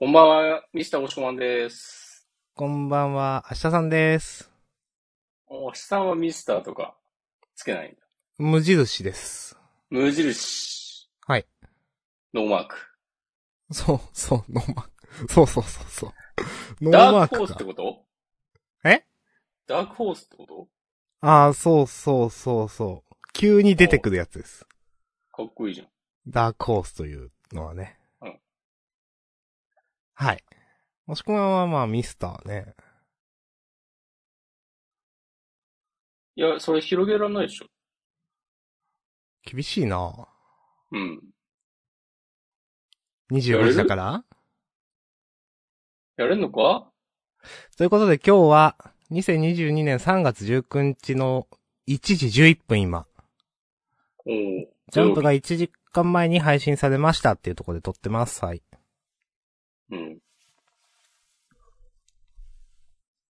[0.00, 2.24] こんばんは、ミスターおしこまんです。
[2.54, 4.48] こんばんは、明日さんです。
[5.48, 6.94] おしさんはミスターとか
[7.56, 7.98] つけないんだ。
[8.38, 9.58] 無印です。
[9.90, 11.10] 無印。
[11.26, 11.48] はい。
[12.32, 12.76] ノーマーク。
[13.72, 15.32] そう、そう、ノーマーク。
[15.32, 16.10] そうそうそうそう。
[16.80, 17.64] ノーダマークかークホースって。
[17.64, 18.04] こと？
[18.84, 19.04] え？
[19.66, 20.68] ダークホースってこと？
[21.22, 23.14] ああ、そうそうそうそう。
[23.32, 24.64] 急に出てくるやつです。
[25.32, 25.88] かっこいいじゃん。
[26.28, 27.97] ダークホースというのはね。
[30.20, 30.44] うんはい。
[31.06, 32.74] もしくはまあミスターね。
[36.36, 37.66] いや、それ広げられないでしょ。
[39.44, 40.28] 厳しいな
[40.92, 41.20] うん。
[43.32, 44.24] 24時だから？
[46.16, 46.90] やれんのか？
[47.76, 48.76] ということで今日は、
[49.10, 51.46] 2022年3月19日の
[51.86, 53.06] 1時11分今。
[54.26, 58.44] おージャンプが1時間前に配信されましたっていうところで撮ってます。
[58.44, 58.62] はい。
[59.90, 59.98] うん。
[60.00, 60.20] い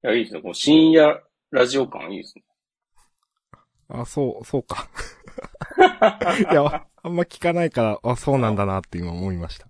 [0.02, 0.42] や、いいですね。
[0.42, 2.44] この深夜ラジオ感いいですね。
[3.88, 4.88] あ、そう、そうか。
[6.50, 9.66] いや、あんま聞かないから、あ、そうなんだなって今思いました。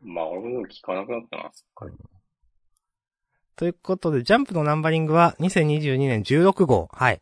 [0.00, 1.92] まあ、俺も聞かなくなったな、すっかり。
[3.56, 6.88] ということで、ジャンプのナンバリングは2022年16号。
[6.92, 7.20] はい。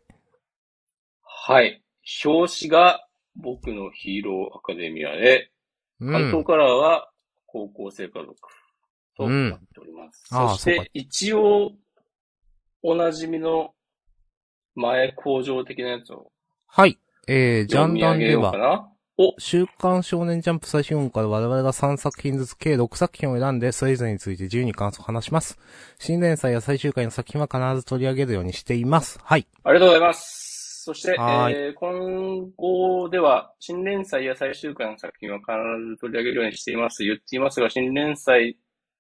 [1.24, 1.82] はい。
[2.24, 5.50] 表紙が僕のヒーローアカデミアで、
[6.00, 6.12] うん。
[6.12, 7.10] 関東カラーは
[7.46, 8.36] 高校生家族
[9.26, 10.24] とっております。
[10.30, 11.72] うかそして、一応、
[12.82, 13.74] おなじみの
[14.74, 16.30] 前工場的なやつを
[16.66, 16.98] はい。
[17.26, 18.88] えー、ジャンダンでは。
[19.38, 25.58] 週刊少年ジャンプ最新号から我々が3作品ずつ計6作品を選んで、それぞれについて自由に感想を話します。
[25.98, 29.18] 新連載や最終回の作品は必ず取り上げるようにしています。
[29.24, 29.46] はい。
[29.64, 30.84] ありがとうございます。
[30.84, 35.50] そして、えー今後では、新連載や最終回の作品は必
[35.90, 37.02] ず取り上げるようにしています。
[37.02, 38.56] 言っていますが、新連載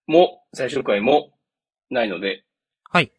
[0.08, 1.30] も最終回も
[1.90, 2.44] ないので、
[2.90, 3.12] はい。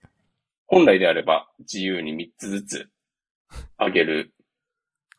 [0.66, 2.90] 本来であれば自由に3つずつ
[3.78, 4.34] あげる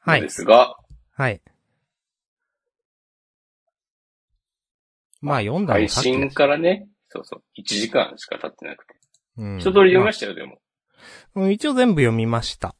[0.00, 0.30] はいので。
[0.30, 0.76] すが、
[1.12, 1.40] はい。
[5.20, 8.94] まあ、読んだの配さっきだ信しからね、そうそう、1時間しか経ってなくて。
[9.36, 10.60] うん一通り読みましたよ、でも。
[11.34, 12.74] まあうん一応全部読みました。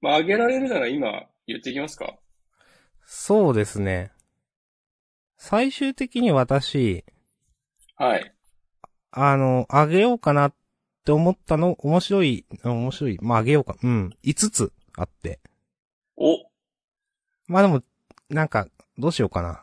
[0.00, 2.14] まあ、あげられるなら今言っていきますか
[3.06, 4.12] そうですね。
[5.36, 7.04] 最終的に私、
[8.02, 8.34] はい。
[9.12, 10.54] あの、あげようかなっ
[11.04, 15.38] て思ったの、面白い、面白い、まああげようか、うん、5つあって。
[16.16, 16.36] お、
[17.46, 17.80] まあでも、
[18.28, 18.66] なんか、
[18.98, 19.62] どうしようかな。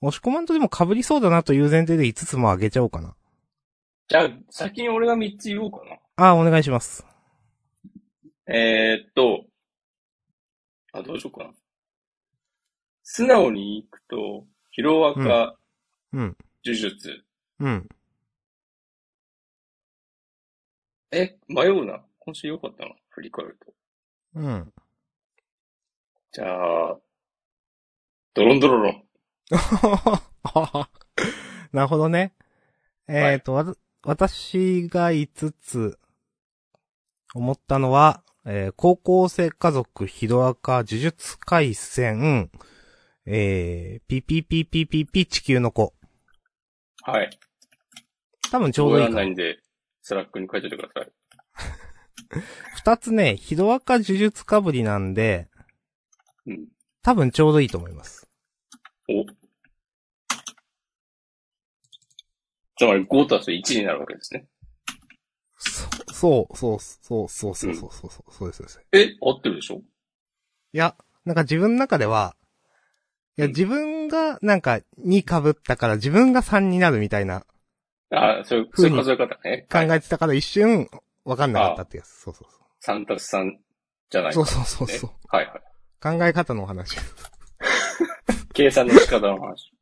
[0.00, 3.14] 押し込まんとでも被りそうだなという前提で5つもあげちゃおうかな。
[4.08, 5.98] じゃあ、先に俺が3つ言おうかな。
[6.16, 7.04] ああ、お願いします。
[8.46, 9.44] えー、っと、
[10.94, 11.50] あ、どうしようかな。
[13.02, 15.56] 素直に行くと、ヒロアカ、
[16.14, 17.22] うん、呪術。
[17.60, 17.88] うん。
[21.12, 22.02] え、迷うな。
[22.18, 22.94] 今週良かったな。
[23.10, 23.72] 振り返ると。
[24.34, 24.72] うん。
[26.32, 26.98] じゃあ、
[28.34, 29.04] ドロンドロロン。
[31.72, 32.34] なるほどね。
[33.08, 35.98] えっ、と、わた私が5つ
[37.34, 42.50] 思ったのは、えー高校生家族ヒロアカ呪術回戦、
[43.26, 45.92] えー、ピピピピピピ地球の子。
[47.02, 47.30] はい。
[48.50, 49.58] 多分ちょうどいいかないんで、
[50.02, 51.12] スラックに書いておいてください。
[52.76, 55.48] 二つね、ヒロアカ呪術かぶりなんで、
[56.46, 56.68] うん。
[57.02, 58.28] 多分ちょうどいいと思います。
[59.08, 59.24] お。
[62.76, 64.46] つまり5たす1になるわけですね。
[65.58, 68.80] そう、そう、そう、そう、そう、そう、そう、そう、そうです、そうです。
[68.92, 69.82] え、合ってるでしょ？
[70.72, 72.36] いや、なんか自分の中では、
[73.36, 77.44] いや、うん自分が、なんか、2被ったから自分が3になるみたいな
[78.10, 79.66] あそういう、そうういう数え方ね。
[79.70, 80.88] 考はいえてたから一瞬、
[81.24, 82.08] わかんなかったってやつ。
[82.08, 82.48] そうそう
[82.82, 83.52] そ3たす3
[84.10, 84.32] じゃなう。
[84.32, 85.10] いかそうそうそうそう。
[85.28, 85.60] はいはい。
[86.18, 86.96] 考え方のお話。
[88.52, 89.72] 計算の仕方の話。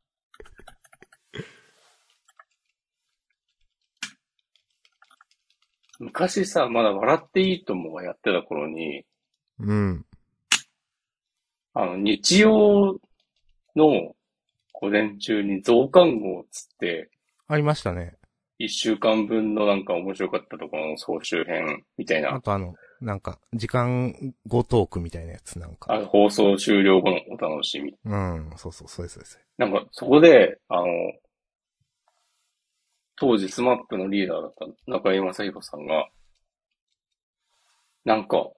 [5.99, 9.05] 昔さ、まだ笑っていいともがやってた頃に、
[9.59, 10.05] うん。
[11.73, 12.99] あの、日曜
[13.75, 14.15] の
[14.73, 17.09] 午前中に増刊号つって、
[17.47, 18.18] ありましたね。
[18.59, 24.13] 一週間分のなんか面白かったところの総集編みたいな、あとあの、なんか、時間
[24.45, 25.93] 後トークみたいなやつなんか。
[25.93, 27.95] あ放送終了後のお楽しみ。
[28.03, 29.39] うん、そうそう、そうです、そうです。
[29.57, 30.85] なんか、そこで、あの、
[33.15, 36.09] 当時スマップのリーダーだった中井正宏さんが、
[38.03, 38.51] なんか、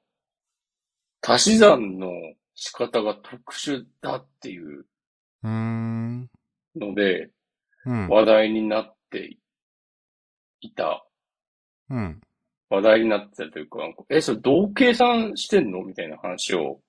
[1.22, 2.10] 足し算の
[2.56, 4.86] 仕方が特殊だっていう。
[5.44, 7.30] ので、
[7.86, 8.08] うん。
[8.08, 9.41] 話題になってい
[10.70, 11.04] た、
[11.90, 12.22] うん。
[12.70, 16.80] 話題になってたというか、なんかえ、それどう計算してんのみたいな話を、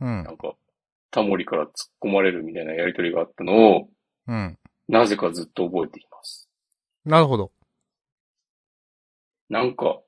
[0.00, 0.32] うんな。
[0.32, 0.54] んか、
[1.10, 1.70] タモリから突っ
[2.02, 3.88] 込まれるみたいなやりとりがあったのを、
[4.26, 4.58] うん。
[4.88, 6.48] なぜかずっと覚えています。
[7.04, 7.52] なるほど。
[9.48, 10.00] なんか、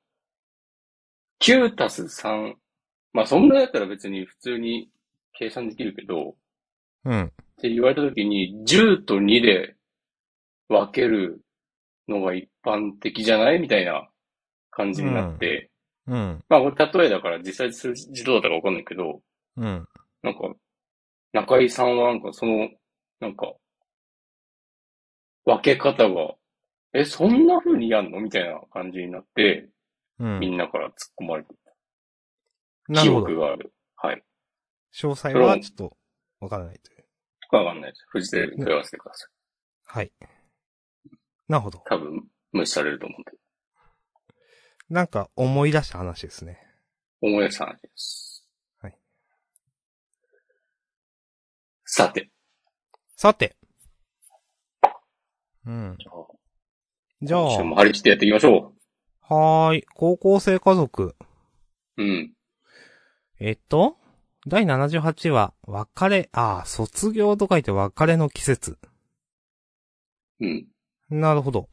[1.40, 2.54] 9たす3。
[3.12, 4.90] まあそんなやったら別に普通に
[5.32, 6.36] 計算できるけど、
[7.04, 7.22] うん。
[7.22, 7.30] っ
[7.60, 9.76] て言われたときに、10と2で
[10.68, 11.40] 分ける
[12.08, 14.08] のが一般的じゃないみたいな
[14.70, 15.70] 感じになって、
[16.06, 16.44] うん。
[16.48, 19.20] まあこれ例えだから実際数字どうだったかわかんないけど、
[19.56, 19.88] うん。
[20.22, 20.54] なんか、
[21.32, 22.68] 中井さんはなんかその、
[23.20, 23.52] なんか、
[25.44, 26.34] 分け方が、
[26.92, 28.20] え、そんな風にやんの？
[28.20, 29.68] みたいな感じになって、
[30.18, 30.40] うん。
[30.40, 31.54] みんなから突っ込まれて
[32.88, 33.40] なるほど記憶。
[33.40, 33.72] がある。
[33.96, 34.22] はい。
[34.94, 35.96] 詳細はちょっと
[36.40, 37.04] わからないという。
[37.50, 38.06] わかんないです。
[38.08, 39.30] フジテレビに問い合わせてください。
[39.84, 40.12] はい。
[41.48, 41.82] なるほど。
[41.86, 43.32] 多分、無視されると思うんで。
[44.88, 46.58] なんか思い出した話ですね。
[47.20, 48.46] 思い出した話です。
[48.80, 48.96] はい。
[51.84, 52.30] さて。
[53.16, 53.56] さて。
[55.66, 55.96] うん。
[55.98, 56.14] じゃあ、
[57.22, 58.72] じゃあ、今週も張り切ってやっていきましょ
[59.20, 59.82] はーい。
[59.94, 61.16] 高校生家族。
[61.96, 62.02] う。
[62.02, 62.32] うん。
[63.40, 63.96] えっと、
[64.46, 68.78] 第78話、別れ、ああ、卒業と書いて別れの季節。
[70.40, 70.66] うん。
[71.10, 71.68] なるほど。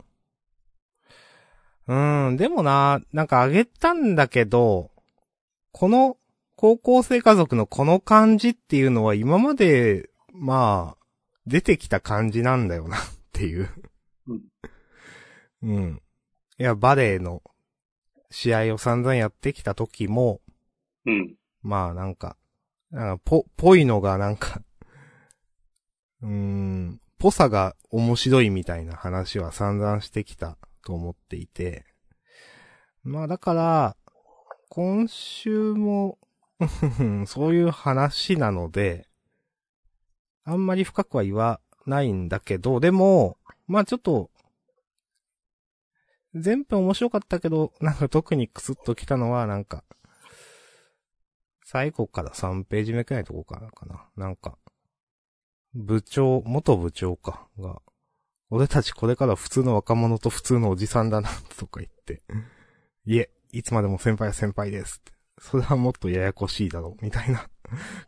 [1.88, 4.92] うーん、でもな、なんかあげたんだけど、
[5.72, 6.18] この
[6.56, 11.04] 高校生家族のこの感じっていうのは今まで、まあ、
[11.46, 13.02] 出てきた感じなんだよなっ
[13.34, 13.70] ていう。
[15.64, 16.02] うん。
[16.58, 17.42] いや、バレエの
[18.30, 20.42] 試合を散々やってきた時も、
[21.06, 21.36] うん。
[21.62, 22.38] まあなんか、
[22.92, 24.62] なんかぽ、ぽいのがなんか、
[26.22, 31.86] うーん、ぽさが面白いみたいな話は散々してきたと思っていて、
[33.02, 33.96] まあだから、
[34.68, 36.18] 今週も、
[37.25, 39.08] そういう話なので、
[40.44, 43.38] あんまり深くは言わないんだけど、でも、
[43.68, 44.30] まあちょっと、
[46.36, 49.86] 全編面白かったけど、なんか特にクスッときたのは、なんか、
[51.64, 54.10] 最後から3ページ目くらいのとこからかな。
[54.18, 54.58] なんか、
[55.75, 57.81] 部長、元部長か、が、
[58.50, 62.22] 俺たちこれから普通の若者と普通のおじさんだな、とか言って。
[63.06, 65.14] いえ、いつまでも先輩は先輩ですって。
[65.40, 67.50] それはもっとややこしいだろう、みたいな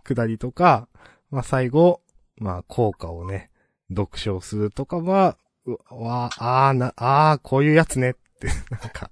[0.03, 0.87] くだりとか、
[1.31, 2.01] まあ最後、
[2.37, 3.49] まあ効果をね、
[3.89, 9.09] 読書するとかは、うわ、あーな、あー、こういうやつねって、 なんか、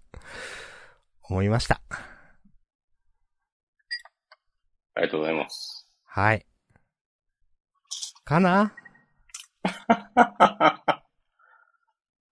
[1.23, 1.81] 思いました。
[4.95, 5.87] ありがとうございます。
[6.05, 6.45] はい。
[8.23, 8.73] かな？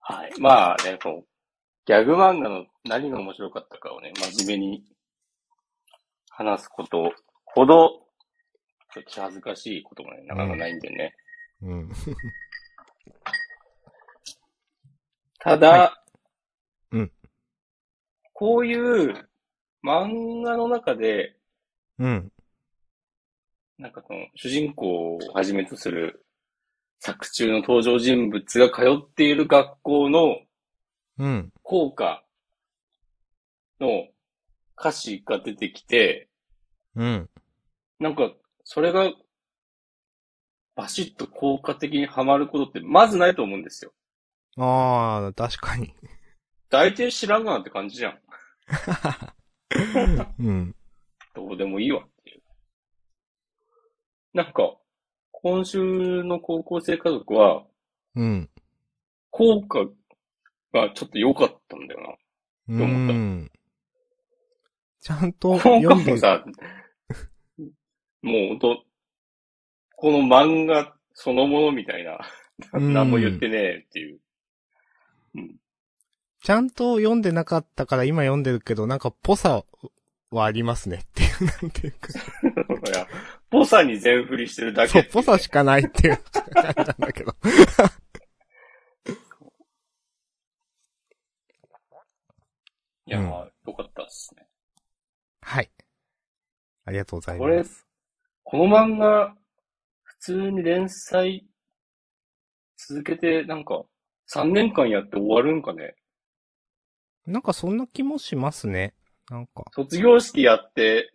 [0.00, 0.40] はい。
[0.40, 1.28] まあね、こう、
[1.86, 4.84] ギャグ漫画の何が面白かったかをね、真面目に
[6.30, 7.12] 話すこと
[7.44, 8.06] ほど、
[8.94, 11.14] ちょっと気恥ずかしいこともね、なかなかないんでね。
[11.62, 11.92] うん。
[15.38, 16.02] ただ、は
[16.92, 17.12] うん
[18.32, 19.28] こういう
[19.84, 21.36] 漫画の中で、
[21.98, 22.32] うん。
[23.82, 26.24] なんかこの主人公をはじめとする
[27.00, 30.36] 作中の登場人物が通っている学校の
[31.18, 31.52] うん。
[31.62, 32.24] 校歌
[33.80, 34.06] の
[34.78, 36.28] 歌詞が出てきて、
[36.94, 37.28] うん。
[37.98, 38.32] なんか、
[38.64, 39.12] それが、
[40.74, 43.92] バシッと効果的にはまることってまずないと思うんですよ。
[44.56, 45.92] ああ、確かに。
[46.70, 48.18] 大体知らんがなって感じじゃん。
[50.38, 50.74] うん。
[51.34, 52.06] どうでもいいわ。
[54.34, 54.76] なんか、
[55.30, 57.64] 今週の高校生家族は、
[58.14, 58.50] うん。
[59.30, 59.84] 効果
[60.72, 62.18] がちょっこ良かったんだよ
[62.68, 63.50] うどう思ったん。
[65.00, 65.60] ちゃんとな。
[65.60, 66.44] 効読んで、果もさ、
[68.22, 68.84] もうほんと、
[69.96, 72.18] この漫画そのものみたいな、
[72.72, 74.20] うん何も言ってねえっていう。
[76.42, 79.64] ちゃんと読んでなかったから今読んでるけど、なんかぽさ
[80.30, 82.08] はありますねっていう、なんていうか。
[82.90, 83.06] いや、
[83.52, 87.36] ぽさに全振りしてるだけそう、ぽさしかないっていう感じなんだけど。
[93.04, 94.48] いや、うんよかったっすね。
[95.42, 95.70] はい。
[96.86, 97.86] ありがとうございこれます。
[98.42, 99.36] この漫画、
[100.02, 101.46] 普通に連載
[102.78, 103.84] 続けて、なんか、
[104.34, 105.94] 3年間やって終わるんかね？
[107.26, 108.94] なんかそんな気もしますね。
[109.28, 109.64] なんか。
[109.72, 111.12] 卒業式やって、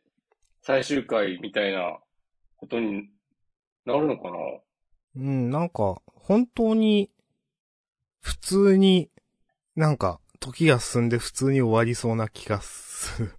[0.62, 2.00] 最終回みたいな
[2.58, 3.10] ことに
[3.86, 4.38] なるのかな？
[5.16, 7.10] うん、なんか、本当に、
[8.22, 9.10] 普通に、
[9.76, 13.34] なんか、時が進んで普通に終わりそうな気がする。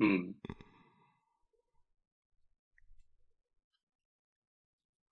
[0.00, 0.34] うん。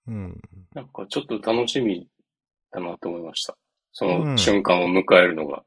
[0.09, 0.41] うん。
[0.75, 2.09] なんかちょっと楽しみ
[2.71, 3.57] だなと思いました。
[3.93, 5.63] そうんの瞬間を迎えるのが。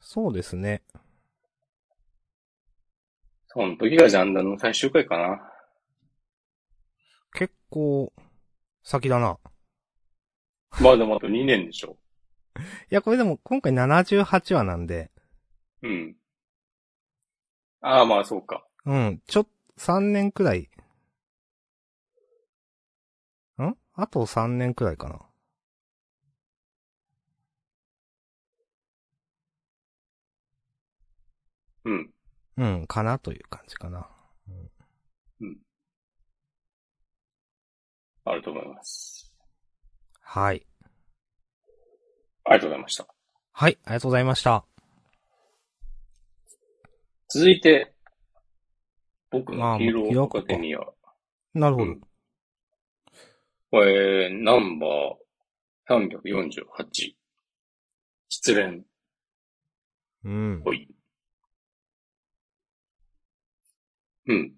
[0.00, 0.82] そうですね。
[3.48, 5.50] その時がジャンダンの最終回かな。
[7.34, 8.12] 結構、
[8.84, 9.38] 先だな。
[10.80, 11.98] まあでもあと2年でしょ。
[12.90, 15.10] いや、これでも今回78話なんで、
[15.82, 16.16] うん。
[17.80, 18.64] ああ、まあそうか。
[18.86, 20.70] うん、ちょっ、3年くらい。
[23.60, 23.76] ん？
[23.94, 25.20] あと3年くらいかな。
[31.84, 32.10] うん。
[32.56, 34.13] うん、かなという感じかな。
[38.24, 39.32] あると思います。
[40.20, 40.66] はい。
[42.44, 43.06] ありがとうございました。
[43.52, 44.64] はい、ありがとうございました。
[47.28, 47.94] 続いて、
[49.30, 50.80] 僕まあのヒーローアカデミア。
[51.54, 51.92] なるほど。
[51.92, 52.00] うん
[53.76, 57.14] えー、ナンバー348。
[58.28, 58.84] 失恋。
[60.24, 60.62] うん。
[60.64, 60.88] ほい。
[64.26, 64.52] うん。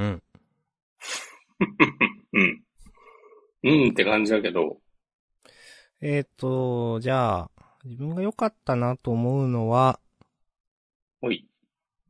[0.00, 0.22] うん。
[2.32, 2.64] うん。
[3.62, 4.80] うんって感じだけど、
[6.00, 7.50] えっ、と、じゃあ、
[7.84, 10.00] 自分が良かったなと思うのは、
[11.20, 11.46] ほい。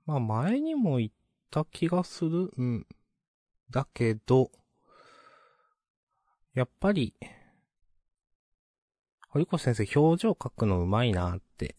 [0.07, 1.11] まあ前にも言っ
[1.51, 2.53] た気がする。
[2.57, 2.87] うん。
[3.71, 4.53] だけど、
[6.55, 7.13] やっぱり、
[9.31, 11.75] 堀越先生表情描くの上手いなって、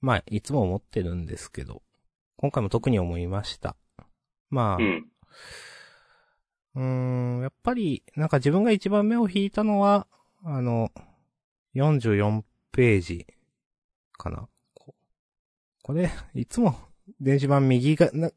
[0.00, 1.82] まあいつも思ってるんですけど、
[2.38, 3.76] 今回も特に思いました。
[4.50, 5.13] まあ、うん。
[6.74, 10.06] うーん、やっぱり、なんか自分が一番目を引いたのは、
[10.44, 10.90] あの、
[11.74, 13.26] 44ページ
[14.12, 14.48] かな。
[14.74, 14.94] こ
[15.82, 16.76] これ、いつも
[17.20, 18.30] 電子版右が、な、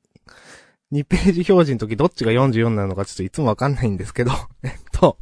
[0.91, 4.31] 2ページ表示の時どっちが44なのかちょっといつもわかんないんですけど、
[4.63, 5.17] えっと、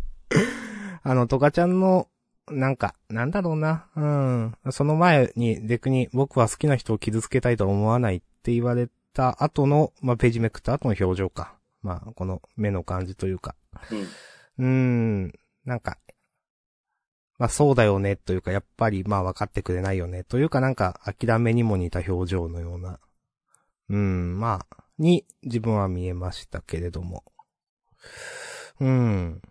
[1.04, 2.08] あの、トカちゃんの、
[2.52, 4.56] なんか、なんだろうな、うん。
[4.72, 11.56] その前に、デクに僕は好きな人を傷つけたいとは思わないって言われた後の、まあ、ページめくった後の表情か。
[11.86, 13.56] まあ、この目の感じというか。
[13.92, 14.02] うん。
[14.02, 14.66] うー
[15.28, 15.34] ん、
[15.66, 16.00] なんか、
[17.38, 23.00] まあそうだよねというか、やっぱりまあ分かってくれないよねというかなんか諦めにも似た表情のような、
[23.90, 27.24] うん、まあ、に自分は見えましたけれども。
[28.80, 29.42] うん。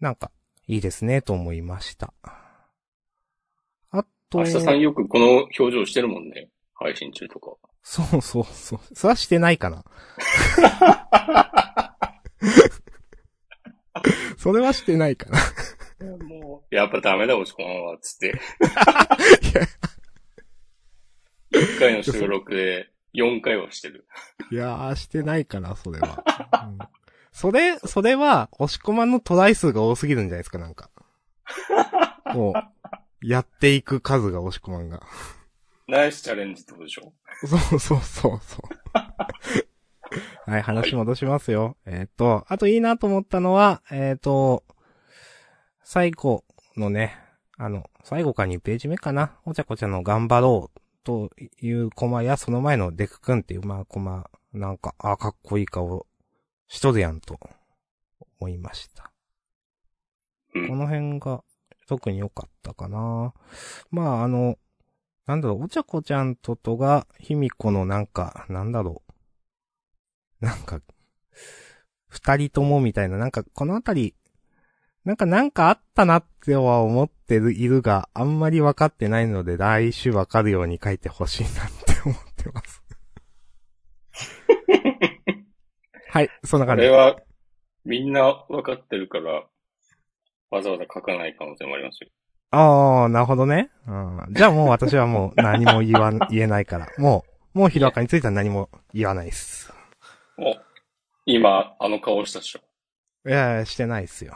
[0.00, 0.30] なんか、
[0.66, 2.12] いいですねと思いました。
[3.90, 6.50] あと、明日さんよくこの表情してるもんね。
[6.74, 7.56] 配信中とか。
[7.82, 8.80] そうそうそう。
[8.94, 9.84] それはしてないかな。
[14.36, 15.38] それはしてないかな。
[16.24, 18.40] もう、やっぱダメだ、押し込まんは、つって。
[21.52, 24.06] 1回の収録で4回はしてる。
[24.50, 26.24] いやー、してないかな、それは。
[26.68, 26.78] うん
[27.30, 30.90] それ、それは、押し込まんのトライ数が多すぎるんじゃないですか、なんか。
[32.34, 35.06] こう、やっていく数が押し込まんが。
[35.88, 37.12] ナイスチャレンジってことでしょ？
[37.46, 38.68] そうそうそうそう。
[40.50, 41.76] はい、話戻しますよ。
[41.86, 44.64] えっ、と、あといいなと思ったのは、えっ、と、
[45.82, 46.44] 最後
[46.76, 47.16] のね、
[47.56, 49.38] あの、最後か2ページ目かな？
[49.46, 51.30] お茶子ちゃんの頑張ろうと
[51.62, 56.06] いうコマや、その前のデクくんっていう、まあ、コマ、なんか、あかっこいい顔
[56.66, 57.40] しとるやんと
[58.40, 59.10] 思いました。
[60.54, 61.42] うんこの辺が
[61.86, 63.32] 特に良かったかな。
[63.90, 64.58] まあ、あの、
[65.28, 69.02] なんだろう、お茶子ちゃんととが、ひみこのなんか、なんだろ
[70.40, 70.44] う。
[70.44, 70.80] なんか、
[72.08, 74.14] 二人ともみたいな、なんかこのあたり、
[75.04, 82.82] なんかなんかあったなっては思ってる、いるが、あんまり分かってないので、来週分かるように書いてほしいなって思ってます。
[86.08, 86.88] はい、そんなこ感じれ。
[86.88, 87.20] は、
[87.84, 89.46] みんな分かってるから、
[90.50, 92.08] わざわざ書かない可能性もありますよ。
[92.50, 93.70] ああ、なるほどね。
[93.86, 96.88] うん、じゃあもう私はもう何も言わん、言えないから。
[96.98, 97.24] も
[97.54, 99.72] う、もうヒロアカについては何も言わないっす。
[100.38, 100.54] お、
[101.26, 102.60] 今、あの顔したでしょ。
[103.28, 104.34] いやしてないっすよ。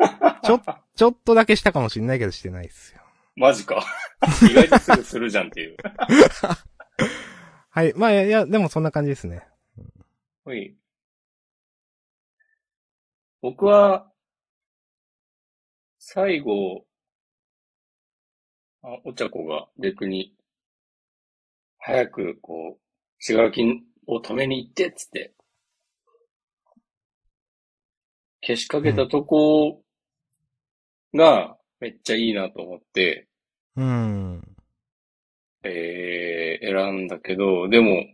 [0.44, 0.60] ちょ、
[0.96, 3.02] ちょっとだけしたかもしんないけどしてないっすよ。
[3.36, 3.84] マジか。
[4.50, 5.76] 意外とすぐするじゃんっていう。
[7.70, 7.92] はい。
[7.94, 9.46] まあ、いやでもそんな感じですね。
[10.44, 10.74] はい。
[13.42, 14.10] 僕は、
[15.98, 16.89] 最後、あ、
[18.82, 20.34] お茶子がデクに
[21.80, 23.62] 早く、こう、しがらき
[24.06, 25.32] を止めに行って、つって、
[28.42, 29.82] 消しかけたとこ
[31.14, 33.26] が、めっちゃいいなと思って、
[33.76, 34.42] うん。
[35.62, 38.04] えー、選んだけど、でも、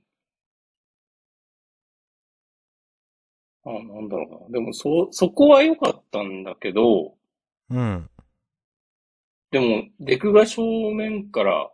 [3.64, 4.58] あ、なんだろうな。
[4.58, 7.14] でも、そ、そこは良かったんだけど、
[7.70, 8.08] うん。
[9.56, 10.60] でも、デクが正
[10.92, 11.70] 面から、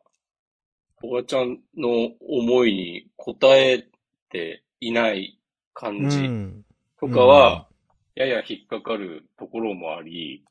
[1.00, 3.84] トガちゃんの思いに応え
[4.30, 5.40] ていない
[5.74, 6.64] 感じうん。
[7.00, 7.66] とかは、
[8.14, 10.44] やや引っかかるところもあり、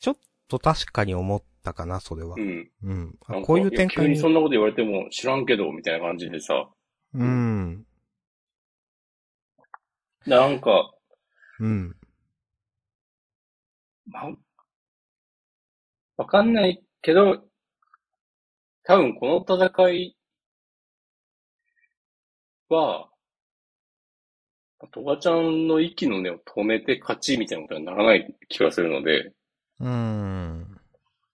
[0.00, 0.16] ちょっ
[0.48, 2.40] と確かに思ったかな、それはう。
[2.40, 2.68] ん。
[2.82, 3.18] うん。
[3.44, 4.14] こういう展開に。
[4.14, 6.68] にそんなこと言われても知らんけど、みたいな感じでさ、
[7.14, 7.86] うん。
[10.26, 10.92] なんか、
[11.60, 11.96] うん。
[14.08, 14.36] ま、
[16.16, 17.44] わかんないけど、
[18.84, 20.16] 多分この戦い
[22.68, 23.08] は、
[24.92, 29.32] トガちゃんの息の根を止めて勝ちみたいなことにならない気がするので、
[29.80, 30.78] うん。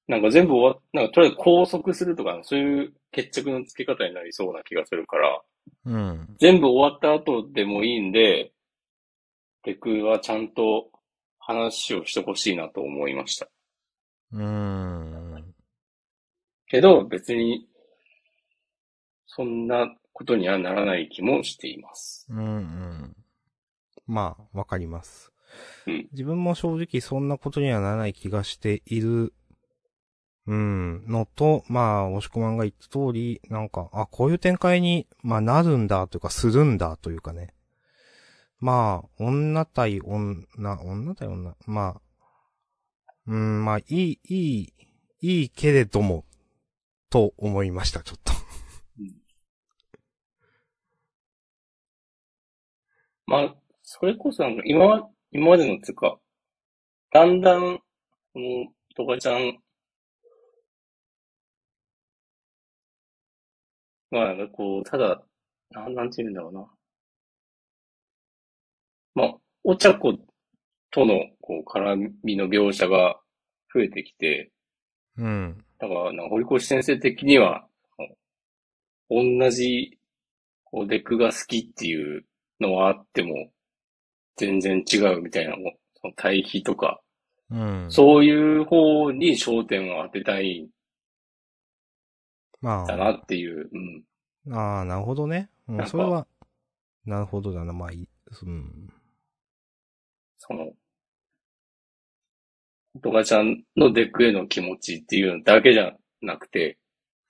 [0.09, 5.41] なんか全部終わっ、なんかとりあえず拘束するとか、そういう決着のつけ方になりそうな気がするから、
[5.85, 6.37] うん。
[6.41, 8.53] 全部終わった後でもいいんで、
[9.63, 10.91] テクはちゃんと
[11.39, 13.49] 話をしてほしいなと思いました。
[14.33, 15.55] うん。
[16.67, 17.69] けど、別に、
[19.27, 22.27] そんなことにはならない気もしています。
[22.31, 22.39] うん。
[22.39, 23.17] うん。
[24.07, 25.33] まあ、わかります。
[25.87, 29.35] うん自分も正直そんなことにはならない気がしている、
[30.47, 37.55] うん、のと、まあ、押し込まんが言った通り、なんか、あ、こういう展開に、まあ、なるんだというか、するんだというかね。
[38.59, 42.01] まあ、女対女、女対女、まあ、
[43.27, 44.73] うん、まあ、いい、いい、
[45.21, 46.25] いいけれども、
[47.11, 48.33] と思いました、ちょっと。
[53.27, 56.19] まあ、それこそなんか今、今までのつうか、
[57.13, 57.83] だんだん、こ
[58.37, 58.67] の、
[58.97, 59.59] トカちゃん
[64.11, 65.23] が、なんかこう、ただ、
[65.71, 66.67] なん、なんて言うんだろうな。
[69.15, 70.13] まあ、お茶子
[70.91, 73.21] との、こう、絡みの描写が
[73.75, 74.51] 増えてきて、
[75.19, 75.65] うん。
[75.79, 77.67] だから、堀越先生的には、
[79.11, 79.99] 同じ、
[80.65, 82.25] こう、デクが好きっていう
[82.61, 83.51] のはあっても、
[84.37, 87.03] 全然違うみたいなも、その対比とか、
[87.51, 87.87] うん。
[87.91, 90.69] そういう方に焦点を当てたいん
[92.63, 93.69] まだなっていう、
[94.47, 94.57] うん。
[94.57, 95.51] ああ、なるほどね。
[95.69, 96.27] うん、それは、
[97.05, 98.09] なるほどだな、まあいい。
[98.45, 98.89] うん。
[100.39, 100.73] その、
[103.01, 106.79] トガちゃんのデクへの気持ちっていうのだけじゃなくて、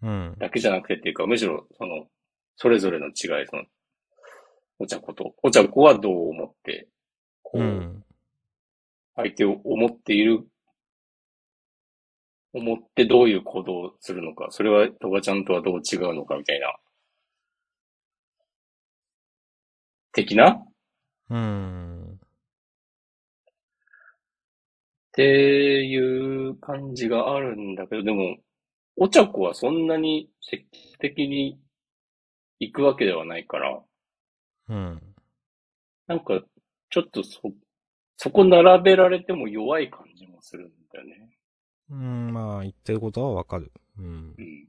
[0.02, 0.34] うん。
[0.38, 2.06] だけじゃなくてっていうか、むしろ、その、
[2.56, 3.64] それぞれの違い、その、
[4.80, 6.88] お茶子と、お茶子はどう思って、
[7.42, 8.04] こう、うん。
[9.14, 10.44] 相手を思っている、
[12.52, 16.74] 思ってどういう行動をするのか、それはトガちゃんとはどう違うのかみたいな、
[20.12, 20.72] 的なっ
[21.30, 22.01] うん。
[25.12, 28.36] ていう感じがあるんだけど、でも、
[28.96, 31.58] お茶子はそんなに積極的に
[32.60, 33.82] 行くわけではないから、
[34.68, 35.02] うん。
[36.06, 36.40] なんか、
[36.90, 37.40] ちょっとそ、
[38.16, 41.36] そこ並べられても弱い感じもするんだよね。
[41.90, 43.72] うん、まあ、言ってることはわかる。
[43.98, 44.42] うんう。
[44.42, 44.68] ん。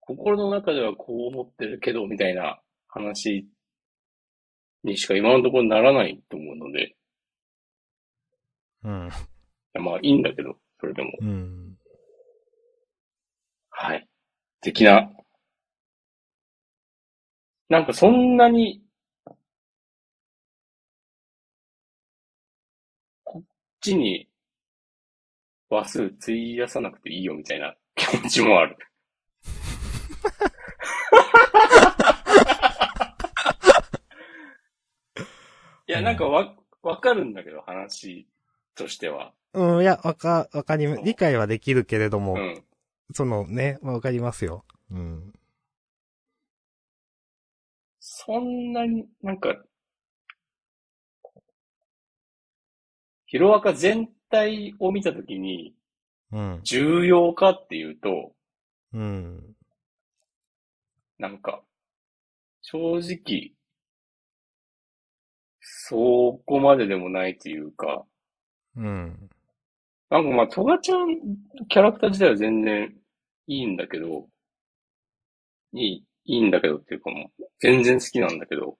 [0.00, 3.48] 心の中ではこう思ってるけど、みたいな話
[4.84, 6.94] にしか今のところならないと思うので、い
[8.84, 9.10] うん。
[9.74, 11.12] やまあいいんだけど、それでも。
[11.20, 11.76] うん。
[13.70, 14.08] はい。
[14.60, 15.10] 的な。
[17.68, 18.82] なんかそんなに、
[23.24, 23.44] こっ
[23.80, 24.28] ちに
[25.70, 28.76] 話数費やさなくていいよみたいな気持ちもある。
[35.86, 38.26] いや、なんかわ、わかるんだけど、話
[38.74, 39.34] としては。
[39.54, 42.64] うん、いや、わか、わかり理解はできるけれども、うん。
[43.14, 44.64] そのね、わかりますよ。
[44.90, 45.32] うん。
[47.98, 49.56] そんなになんか、
[53.26, 55.74] ヒロアカ全体を見たときに
[56.32, 56.60] うん。
[56.62, 58.32] 重要かっていうと、
[58.92, 59.54] うん。
[61.18, 61.62] なんか、
[62.60, 63.52] 正直、
[65.60, 68.04] そこまででもないというか、
[68.76, 69.30] うん。
[70.10, 71.18] なんかまあ、トガちゃん、
[71.68, 72.94] キャラクター自体は全然
[73.46, 74.28] いいんだけど、
[75.72, 78.76] いい、いいいんだけどっていうかもう、全然好きなんだけど、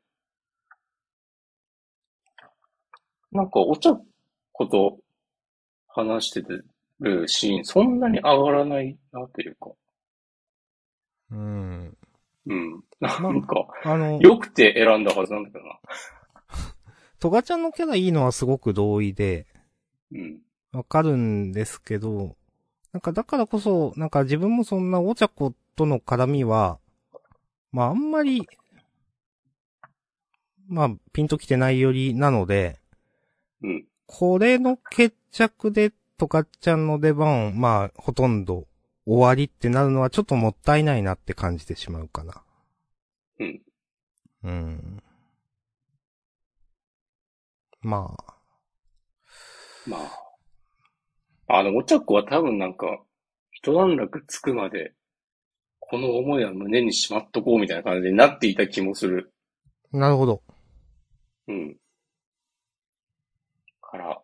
[3.32, 3.98] なんか、お茶
[4.52, 4.98] 子と
[5.88, 6.42] 話して
[7.00, 9.70] るシーン、そんなに上がらないなっていうか、
[11.30, 11.96] うん。
[12.46, 12.82] うん。
[13.00, 15.78] なんか、あの、良くて選んだはずなんだけどな。
[17.20, 19.46] トガちゃんのキャラいいのはすごく同意で、
[20.12, 20.40] うん。
[20.72, 22.36] わかるんですけど、
[22.92, 26.78] なんかだからこそ、なんか自分もそんなお茶子との絡みは、
[27.72, 28.46] まああんまり、
[30.68, 32.80] まあピンときてないよりなので、
[33.62, 33.84] うん。
[34.06, 38.66] これの決着でトカちゃんの出番、まあほとんど
[39.06, 42.42] 終わりってなるのはちょっともったいないなって感じてしまうかな。
[43.40, 43.62] うん。
[44.44, 45.02] うん。
[47.80, 48.34] まあ、
[49.86, 50.27] まあ。
[51.48, 53.02] あの、お茶子は多分なんか、
[53.52, 54.92] 一段落つくまで、
[55.80, 59.32] この思いは胸にしまっとこうみたいな感じになっていた気もする。
[59.90, 60.42] なるほど。
[61.48, 61.76] うん。
[63.80, 64.20] から、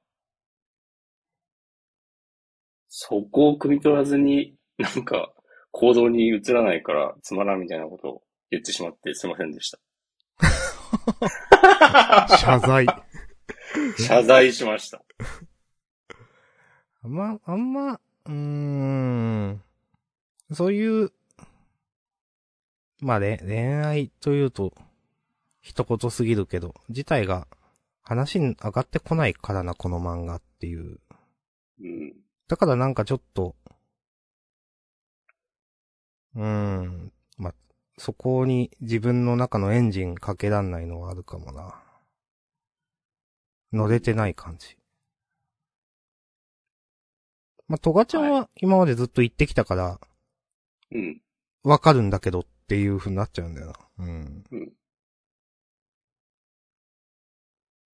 [2.88, 5.32] そこを汲み取らずに、なんか、
[5.72, 9.78] 行動に移らないからつまらんみたいなことを言ってしまってすいませんでした。
[12.38, 12.87] 謝罪。
[13.98, 15.02] 謝罪しました。
[17.04, 19.62] あんま、あんま、うーん。
[20.52, 21.12] そういう、
[23.02, 24.72] まあ、れ恋愛というと、
[25.60, 27.46] 一言すぎるけど、自体が
[28.02, 30.98] 話に上がってこないからな、この漫画っていう。
[31.82, 32.14] うん。
[32.48, 33.54] だからなんかちょっと、
[36.36, 37.12] うーん。
[37.36, 37.54] まあ、
[37.98, 41.82] そこに自分の中のエンジンかけらんないのはあるかもな。
[43.74, 44.78] 乗れてない感じ。
[47.68, 50.00] まあ、トガちゃんは今までずっと言ってきたから、
[50.92, 51.20] うん。
[51.62, 54.05] わかるんだけどっていう風になっちゃうんだよな。
[54.05, 54.44] うん。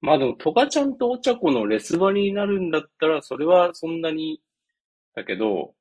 [0.00, 4.40] まあでも、トガちゃんとお茶子のレスバリになるんだったら、それはそんなに、
[5.14, 5.74] だけど、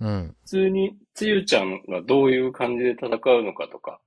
[0.00, 0.36] うん。
[0.44, 4.00] 普通に、つゆちゃんがどういう感じで戦うのかとか、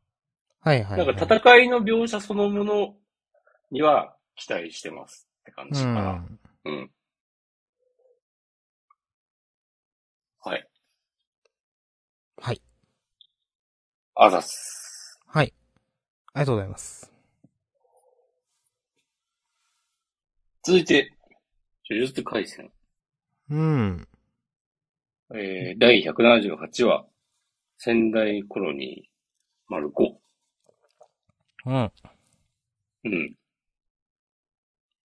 [0.62, 1.06] はいはい、は。
[1.06, 2.96] ないんか戦いの描写そのもの
[3.70, 6.26] には期待してますって感じかな。
[6.66, 6.74] うん。
[6.74, 6.92] うん。
[10.40, 10.68] はい。
[12.38, 12.62] はい。
[14.16, 15.20] あざっす。
[15.26, 15.52] はい。
[16.34, 17.12] ありがとうございます。
[20.64, 21.12] 続いて、
[21.90, 22.72] 呪術回戦。
[23.50, 24.08] うん。
[25.34, 27.06] えー、第178話、
[27.80, 29.10] 仙台コロニー、
[29.68, 30.16] 丸5。
[31.66, 31.92] うん。
[33.06, 33.36] うん。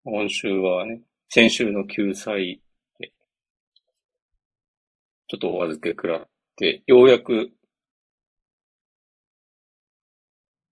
[0.06, 2.62] 今週はね、先週の救済
[3.00, 3.12] で、
[5.28, 7.52] ちょっとお預けくらって、ようやく、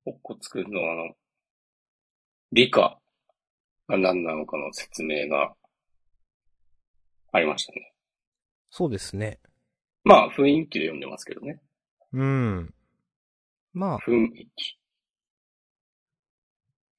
[0.06, 1.14] おっこつくんのあの、
[2.52, 3.00] 理科
[3.88, 5.54] が何なのかの説明が
[7.32, 7.94] ありましたね。
[8.70, 9.40] そうですね。
[10.04, 11.62] まあ、雰囲気で読んでますけどね。
[12.14, 12.74] うん。
[13.74, 14.78] まあ、雰囲気。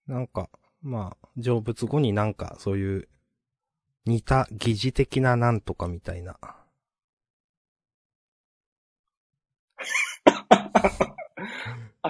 [0.07, 0.49] なんか、
[0.81, 3.09] まあ、成仏後になんか、そういう、
[4.05, 6.39] 似た疑似的ななんとかみたいな。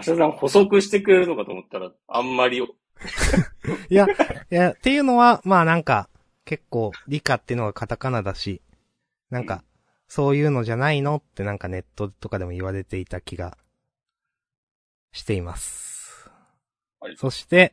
[0.04, 2.74] 明日さん補足してくれるのかと思ったら、あんまりよ、
[3.88, 6.08] いや、いや、っていうのは、まあなんか、
[6.44, 8.60] 結構、理科っていうのがカタカナだし、
[9.30, 9.64] なんか、
[10.08, 13.56] そういうのじゃないのってなんかネットとかでも言われていた気が
[15.12, 16.30] しています。
[17.00, 17.72] はいそして、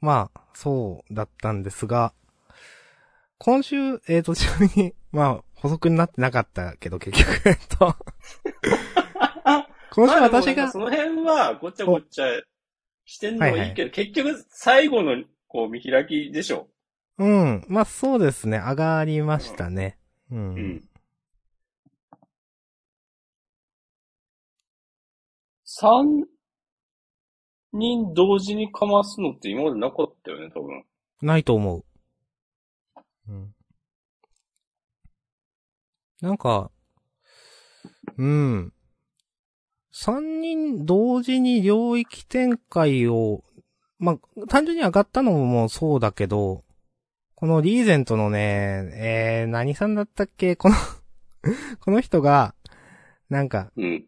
[0.00, 2.12] まあ、そうだったんですが、
[3.38, 7.96] 今週、えっ、と、ちなみに、まあ、補足になってなかったけど、結局、えっと、
[9.92, 12.26] 今週まあでも私がそ、の辺はごちゃごちゃ
[13.04, 16.68] してんのもいいけど、結局最後のこう見開きでしょ。
[17.18, 19.98] うん、まあそうですね、上がりましたね。
[20.30, 20.54] うん。
[20.54, 20.88] うん。
[25.64, 26.24] 三
[27.72, 30.84] 人同時にかますのって今までなかったよね、多分。
[31.22, 31.84] ないと思う。
[33.28, 33.54] うん。
[36.20, 36.70] なんか、
[38.18, 38.72] うん。
[40.02, 43.44] 三人同時に領域展開を、
[43.98, 46.64] まあ、単純に上がったのもそうだけど、
[47.34, 50.56] このリーゼントのね、えー、何さんだったっけ？
[50.56, 50.74] この
[51.84, 52.54] この人が、
[53.28, 54.06] なんか、うん。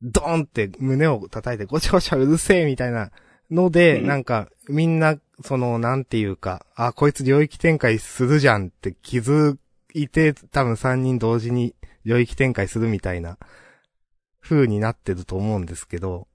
[0.00, 3.10] ドーンって胸を叩いてごちゃごちゃうるせえみたいな
[3.50, 9.56] ので、うんなんか、みんな、その、なんていうか、あ、こいつ領域展開するじゃんって気づ
[9.92, 11.74] いて、多分3人同時に
[12.04, 13.38] 領域展開するみたいな、
[14.42, 16.28] 風になってると思うんですけど、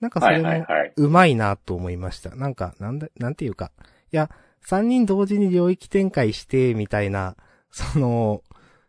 [0.00, 0.66] なんかそはいれも。
[0.96, 2.34] うまいなと思いました。
[2.36, 3.72] なんか、なんだ、なんていうか。
[4.12, 7.36] いや、三人同時に領域展開して、みたいな、
[7.70, 8.42] その、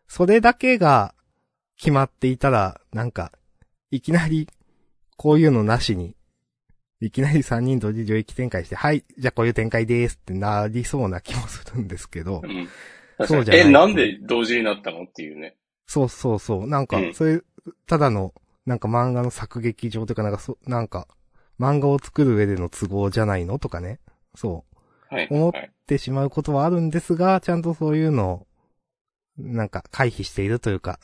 [0.08, 1.14] それだけが
[1.78, 3.32] 決まっていたら、なんか、
[3.92, 4.48] いきなり、
[5.18, 6.16] こういうのなしに、
[7.02, 12.68] いきなり三人同時に領域展開して、はい、じゃあこういう展開ですってなりそうな気もするんですけどう、ん。
[13.26, 15.56] そうじゃないえ、なんで同時になったのっていうね。
[15.86, 17.42] そうそうそう、なんかう、んそれ、
[17.88, 18.34] ただの、
[18.70, 21.08] なんか漫画の作劇場というか、なんかそ、なんか、
[21.60, 23.58] 漫画を作る上での都合じゃないの？
[23.58, 24.00] とかね。
[24.36, 24.64] そ
[25.12, 25.16] う。
[25.16, 25.28] はい。
[25.32, 25.54] 思っ
[25.88, 28.48] てしまうことはあるんですが、ちゃんとそういうのを、
[29.40, 31.00] なんか回避しているというか、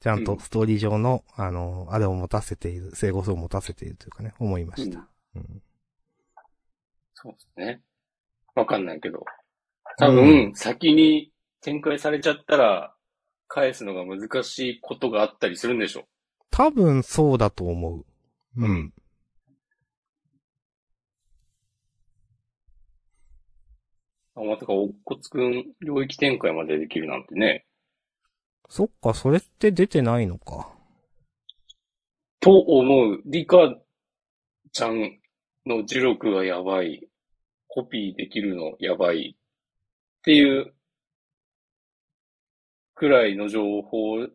[0.00, 5.08] ちゃんとストーリー上の、あの、あれを持たせている、整合性を持たせているというかね、思いました。
[5.36, 5.62] うん。
[7.14, 7.80] そうですね。
[8.54, 9.24] わかんないけど。
[9.96, 12.94] 多分、先に展開されちゃったら、
[13.48, 16.04] 返すのが難しいことがあったりするんでしょ
[16.50, 18.04] 多分そうだと思う。
[18.56, 18.92] うん。
[24.36, 27.66] あ、まさか、おっこつくん、領域展開までできるなんてね。
[28.68, 30.72] そっか、それって出てないのか。
[32.40, 33.22] と思う。
[33.26, 33.74] リカ
[34.72, 35.18] ちゃん
[35.66, 37.08] の呪力がやばい。
[37.68, 39.36] コピーできるのやばい。
[39.36, 40.74] っていう、
[42.94, 44.28] くらいの情報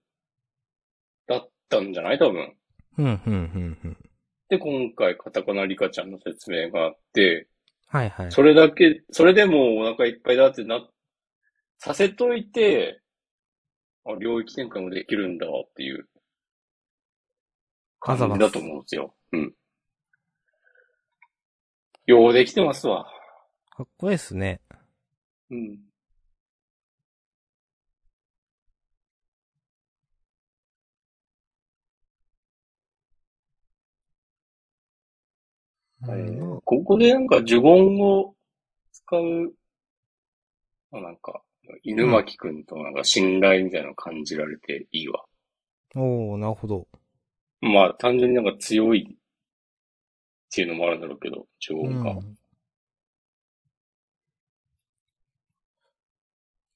[1.69, 2.19] たんじゃない？
[2.19, 2.53] 多分。
[2.97, 3.97] うん、うん、うん、うん。
[4.49, 7.47] で、今回、カタカナリカちゃんの説明があって、
[7.87, 8.31] はいはい。
[8.31, 10.87] それだけ、それでもお腹いっぱいだってな、
[11.77, 13.01] させといて、
[14.05, 16.09] あ、領域展開もできるんだっていう
[17.99, 19.15] 感じだと思うんですよ。
[19.31, 19.53] うん。
[22.05, 23.05] ようできてますわ。
[23.69, 24.61] かっこいいですね。
[25.51, 25.79] うん。
[36.01, 38.33] ここでなんか呪言を
[38.91, 39.53] 使う、
[40.91, 41.41] まあなんか、
[41.83, 45.25] 犬巻くんとなんか信頼みたいなのを感じられていいわ。
[45.95, 46.87] おー、なるほど。
[47.61, 49.17] まあ単純になんか強い
[50.49, 52.13] っていうのもあるんだろうけど、呪う言が。
[52.13, 52.37] ん。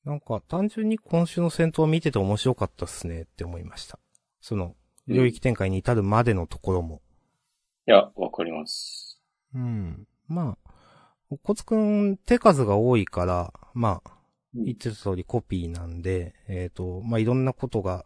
[0.06, 4.00] なんか、単純に今週の戦闘を見てて面白かったっすねって思いました。
[4.42, 4.76] その、
[5.08, 7.02] 領域展開に至るまでのところも。
[7.88, 9.12] いや、わかります。
[9.56, 10.08] うん。
[10.28, 10.72] まあ、
[11.30, 14.12] おこつくん手数が多いから、まあ、
[14.56, 18.06] うん言ってた通りコピーなんで、えっ、と、まあいろんなことが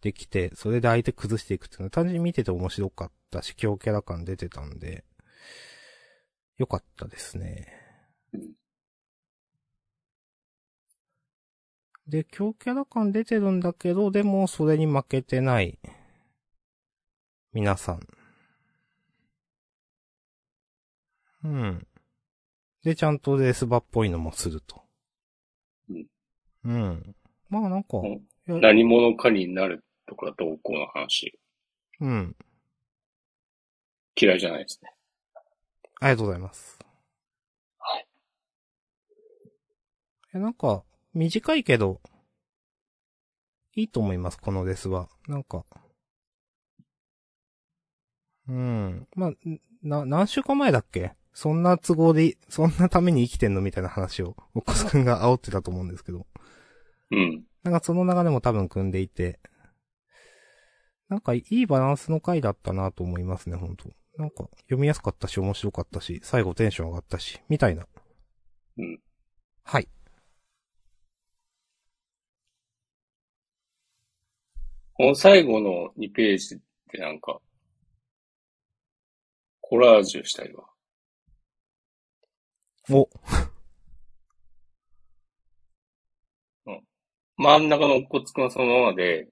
[0.00, 5.04] できて、それで相手崩していくっていうのは単純に見てて面白かったし、強キャラ感出てたんで、
[6.58, 7.68] よかったですね。
[8.32, 8.54] うん
[12.06, 15.78] で、強キャラ感出てるんだけど、でもそれに負けてない、
[17.52, 18.06] 皆さん。
[21.44, 21.86] うん。
[22.82, 24.82] で、ちゃんとレース場っぽいのもすると。
[25.90, 26.06] うん。
[26.64, 27.16] うん。
[27.50, 27.98] まあなんか、
[28.46, 31.38] 何者かになるとかどうこうの話、
[32.00, 32.36] うん。
[34.16, 34.90] 嫌いじゃないですね。
[36.00, 36.78] ありがとうございます。
[37.78, 38.08] はい。
[40.34, 42.00] え、なんか、短いけど、
[43.74, 45.08] いいと思います、このレースは。
[45.28, 45.64] なんか。
[48.48, 49.08] うん。
[49.14, 56.26] まあ、んな、何週間前だっけそんな都合でい、そんなために生きてんのみたいな話を、おこすくんが煽ってたと思うんですけど。
[57.10, 57.44] うん。
[57.64, 59.40] なんかその流れも多分組んでいて、
[61.08, 67.86] なんかいいバランスの回だったなと思いますね、本当なんか読みやすかったし面白かったし、最後テンション上がったし、みたいな。
[68.78, 69.00] うん。
[69.64, 69.88] はい。
[74.92, 76.58] この最後の2ページっ
[76.92, 77.40] てなんか、
[79.60, 80.73] コラージュしたいわ。
[82.90, 83.08] お、
[87.36, 89.28] 真ん中のお骨くんはそのままで、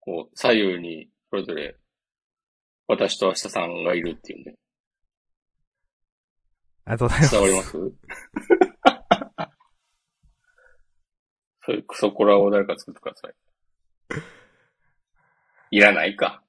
[0.00, 1.76] こう、左右にそれぞれ、
[2.86, 4.54] 私と明日さんがいるっていうね。
[6.84, 7.32] ありがとうございます。
[7.32, 7.72] 伝わります？
[11.66, 13.34] そういうクソコラを誰か作ってください。
[15.70, 16.42] いらないか。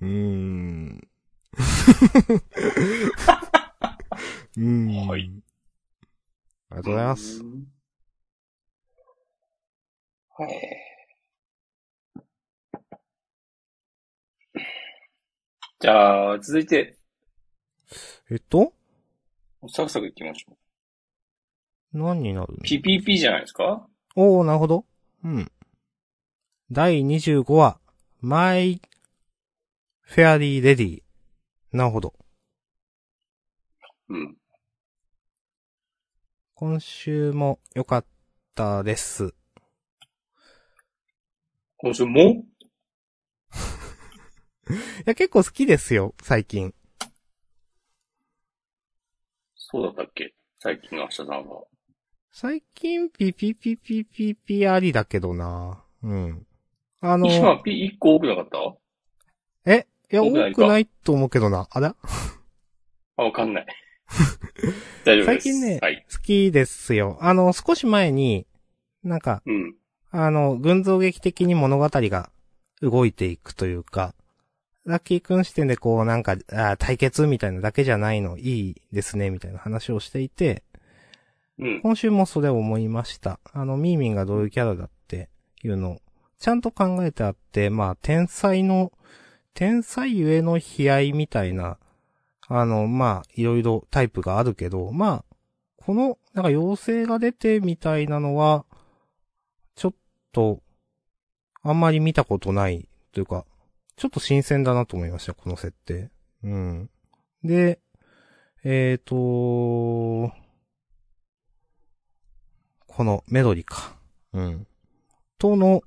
[0.00, 1.08] うーん。
[4.56, 4.64] うー
[5.04, 5.08] ん。
[5.08, 5.30] はい
[6.72, 7.40] ありがとうございます。
[7.40, 7.66] うん。
[10.38, 10.60] はい。
[15.80, 16.96] じゃあ、続いて、
[18.30, 18.72] えっと？
[19.68, 21.98] サクサクいきましょう。
[21.98, 23.88] 何になるの？PPP じゃないですか？
[24.14, 24.84] おー、なるほど。
[25.24, 25.50] うん。
[26.70, 27.80] 第25話、
[28.20, 28.80] My
[30.02, 31.02] フェアリーレディ。
[31.72, 32.14] なるほど。
[34.08, 34.36] うん。
[36.60, 38.04] 今週も良かっ
[38.54, 39.32] たです。
[41.78, 42.20] 今週も？
[42.28, 42.44] い
[45.06, 46.74] や、結構好きですよ、最近。
[49.54, 50.34] そうだったっけ？
[50.58, 51.64] 最近の明日さんは。
[52.30, 55.82] 最近、ピピピピピピありだけどな。
[56.02, 56.46] うん。
[57.00, 59.72] あの、今、ピ1個多くなかった？
[59.72, 59.86] え？
[60.12, 61.68] いや、多くないと思うけどな。
[61.70, 61.96] あら？
[63.16, 63.66] あ、わかんない。
[65.04, 65.44] 大丈夫です。
[65.44, 66.06] 最近ねはい。
[66.12, 67.18] 好きですよ。
[67.20, 68.46] あの、少し前に、
[69.02, 69.74] なんか、うん。
[70.10, 72.30] あの、群像劇的に物語が
[72.82, 74.14] 動いていくというか、
[74.84, 80.64] ラッキーくん視点でこうなんか、あー対決みたいなだけじゃないのいいですね、みたいな話をしていて、
[81.58, 81.80] うん。
[81.82, 83.38] 今週もそれを思いました。
[83.52, 85.28] あの、ミーミンがどういうキャラだって
[85.62, 86.00] いうのを、
[86.38, 88.92] ちゃんと考えてあって、まあ、天才の、
[89.52, 91.78] 天才ゆえの悲哀みたいな、
[92.52, 95.36] あの、まあ、いろいろタイプがあるけど、まあ、
[95.76, 98.66] この、なんか妖精が出てみたいなのは、
[99.76, 99.94] ちょっ
[100.32, 100.60] と、
[101.62, 103.46] あんまり見たことない、というか、
[103.94, 106.10] ちょっと新鮮だなと思いました、この設定。
[106.42, 106.90] うん。
[107.44, 107.78] で、
[108.64, 110.32] えーと、
[112.88, 113.96] このメロディか。
[114.32, 114.66] うん。
[115.38, 115.82] との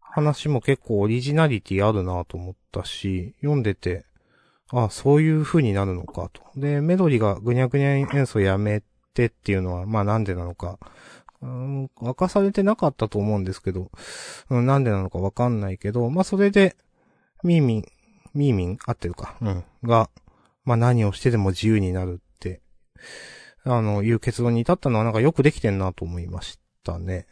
[0.00, 4.04] 話も結構オリジナリティあるなと思ったし、読んでて、
[4.72, 6.42] あそういう風になるのかと。
[6.56, 8.82] で、メロディがぐにゃぐにゃ演奏やめ
[9.14, 10.78] てっていうのは、まあなんでなのか、
[11.42, 13.90] うん、明かされてなかったと思うんですけど、
[14.50, 16.76] うん、なんでなのかわかんないけど、まあそれで、
[17.44, 17.84] ミーミン、
[18.34, 20.10] ミーミン合ってるか、うん、が、
[20.64, 22.60] まあ何をしてでも自由になるって、
[23.64, 27.26] あの、いう結論に至ったのはなんかよくできてんなと思いましたね。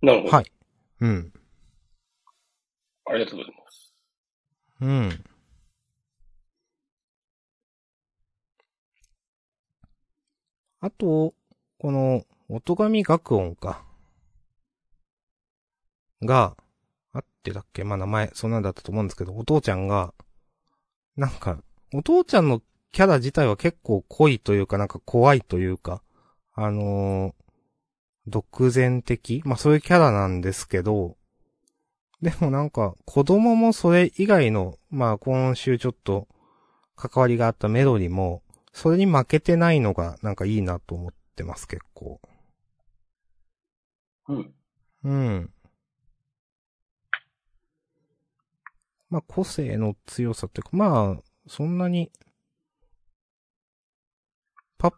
[0.00, 0.36] なるほど。
[0.36, 0.52] はい。
[1.00, 1.32] うん。
[3.06, 3.61] ありがとうございます。
[4.82, 5.24] うん。
[10.80, 11.34] あと、
[11.78, 13.84] この、音神学音か。
[16.20, 16.56] が、
[17.12, 17.84] あってだっけ？
[17.84, 20.12] まあ、名前、そんなんだったと思うんですけど、お父ちゃんが、
[21.16, 21.62] なんか、
[21.94, 26.02] お父ちゃんのキャラ自体は結構濃いというか、なんか怖いというか、
[26.54, 27.42] あのー
[28.26, 29.42] 独善的？
[29.44, 31.16] まあ、そういうキャラなんですけど、
[32.22, 36.28] でもなんか、子供もそれ以外の、まあ今週ちょっと
[36.94, 42.20] 関わりがあったメロディも、それに負けてないのがなんかいいなと思ってます、結構。
[44.28, 44.54] うん。
[45.02, 45.50] うん。
[49.10, 52.12] まあ個性の強さっていうか、まあ、そんなに、
[54.78, 54.92] パ、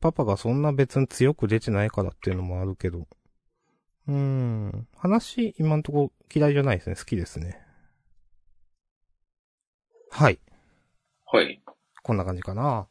[0.00, 3.06] パパがそんな別に強く出てないからっていうのもあるけど。
[4.08, 4.88] うーん。
[4.96, 6.96] 話、今んとこ嫌いじゃないですね。
[6.96, 7.60] 好きですね。
[10.10, 10.38] はい。
[11.26, 11.62] はい。
[12.02, 12.88] こんな感じかな。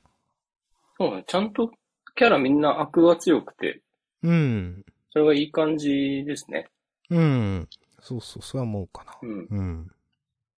[0.97, 1.23] そうね。
[1.27, 1.71] ちゃんと
[2.15, 3.81] キャラみんな悪が強くて、
[4.23, 4.85] うん。
[5.11, 6.69] それがいい感じですね。
[7.09, 7.69] うん。
[7.99, 9.17] そうそう、それは思うかな。
[9.21, 9.47] うん。
[9.49, 9.91] うん。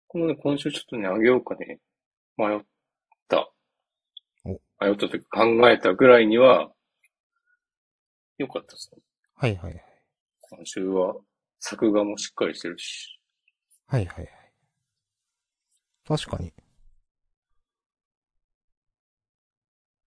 [0.08, 1.80] このね、今週ちょっとね、あげようかね、
[2.36, 2.60] 迷っ
[3.28, 3.50] た。
[4.44, 6.70] お迷ったというか考えたぐらいには、
[8.38, 9.00] 良かったですね。
[9.34, 9.91] はいはいはい。
[10.54, 11.16] 今週は、
[11.60, 13.18] 作画もしっかりしてるし。
[13.86, 14.28] はいはいはい。
[16.06, 16.52] 確かに。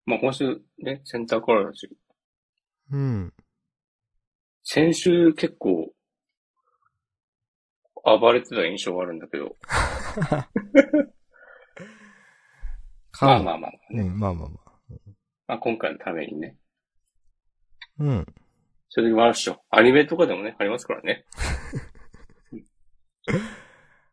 [0.04, 1.90] まあ今週ね、センターカラーだし、
[2.92, 3.34] うん。
[4.62, 5.92] 先週結構、
[8.04, 9.56] 暴れてた印象があるんだけど、
[13.20, 14.72] まあまあまあ、ねうん、まあまあまあ。
[15.48, 16.56] まあ今回のためにね。
[17.98, 18.26] うん。
[18.96, 19.62] そういう時もあるっしょ。
[19.68, 21.26] アニメとかでもね、ありますからね。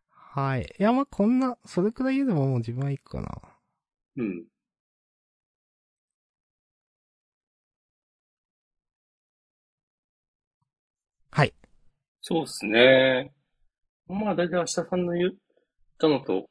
[0.09, 0.75] はい。
[0.77, 3.29] いや、まあ、こんな、それくらい言うのももう自分はいいかな。
[4.17, 4.43] うん。
[11.31, 11.53] はい。
[12.19, 13.31] そうですね。
[14.09, 15.31] まあ大体明日さんの言っ
[15.97, 16.49] たのと、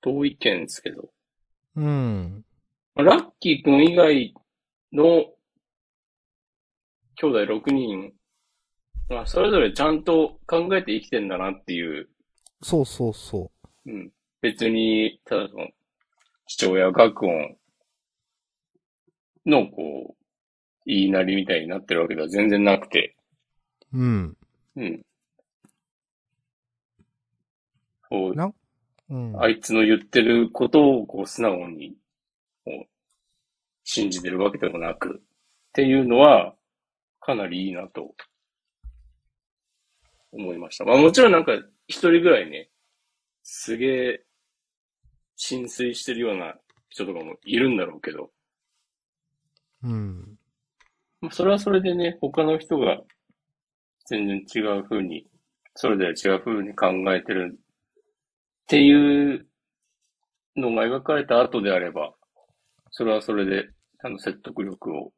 [0.00, 1.10] 同意見ですけど。
[1.74, 2.46] うん。
[2.94, 4.34] まあラッキー君以外
[4.94, 5.35] の
[7.16, 8.12] 兄弟6人、
[9.08, 12.08] まあそれぞれちゃんと考えて生きてんだなっていう、
[12.62, 13.50] そうそうそ
[13.86, 14.10] うん。
[14.40, 15.68] 別に、ただその、
[16.46, 17.56] 父親学音
[19.44, 20.24] のこう、
[20.84, 23.16] 言いなりみたいになってるわけでは全然なくて、
[23.92, 23.98] う。
[23.98, 24.36] うん。
[24.76, 25.06] うん。
[28.08, 28.52] こうな
[29.10, 29.40] うん。
[29.40, 31.94] あいつの言ってることをこう素直に
[32.64, 32.86] こう
[33.84, 35.22] 信じてるわけでもなく、っ
[35.72, 36.55] ていうのは
[37.26, 38.14] かなりいいなと
[40.30, 40.84] 思いました。
[40.84, 41.54] まあもちろんなんか
[41.88, 42.70] 一人ぐらいね、
[43.42, 44.24] すげえ
[45.34, 46.54] 浸水してるような
[46.88, 48.30] 人とかもいるんだろうけど、
[49.82, 50.38] うん。
[51.20, 53.02] まあそれはそれでね、他の人が
[54.08, 55.26] 全然違う風に、
[55.74, 57.58] それぞれ違う風に考えてるっ
[58.68, 59.48] ていう
[60.54, 62.12] のが描かれた後であれば、
[62.92, 63.68] それはそれで、
[64.04, 65.12] あの、説得力を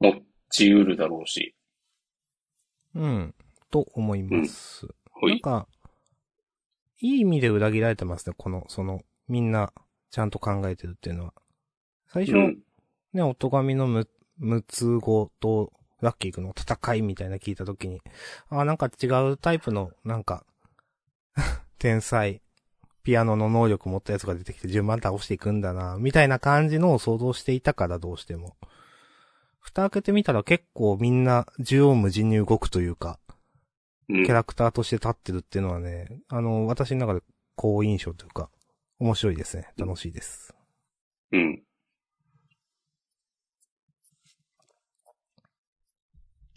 [0.00, 1.54] 持ち得るだろうし、
[2.94, 3.34] うん。
[3.70, 4.86] と思います。
[5.10, 5.32] ほい。
[5.32, 5.68] なんか、
[7.00, 9.72] いい意味で裏切られてますね、この、その、みんな、
[10.10, 11.34] ちゃんと考えてるっていうのは。
[12.08, 12.58] 最初、うん。
[13.12, 18.00] ね、おとがみのむ、むつごと、ラッキーくんの戦いみたいな聞いたときに、
[18.48, 20.44] あ、なんか違うタイプの、なんか、
[21.78, 22.40] 天才、
[23.02, 28.56] ピアノの能力持ったやつが出てきて順番倒していくんだな、みたいな感じのを想像していたからどうしても。
[29.66, 33.18] 蓋開けてみたら結構みんな縦横無尽に動くというか、
[34.08, 38.50] うんキャラクターとして立ってるっていうのはね、あの、私の中で好印象というか、
[39.00, 39.72] 面白いですね。
[39.76, 40.54] 楽しいです。
[41.32, 41.54] うん。
[41.54, 41.64] い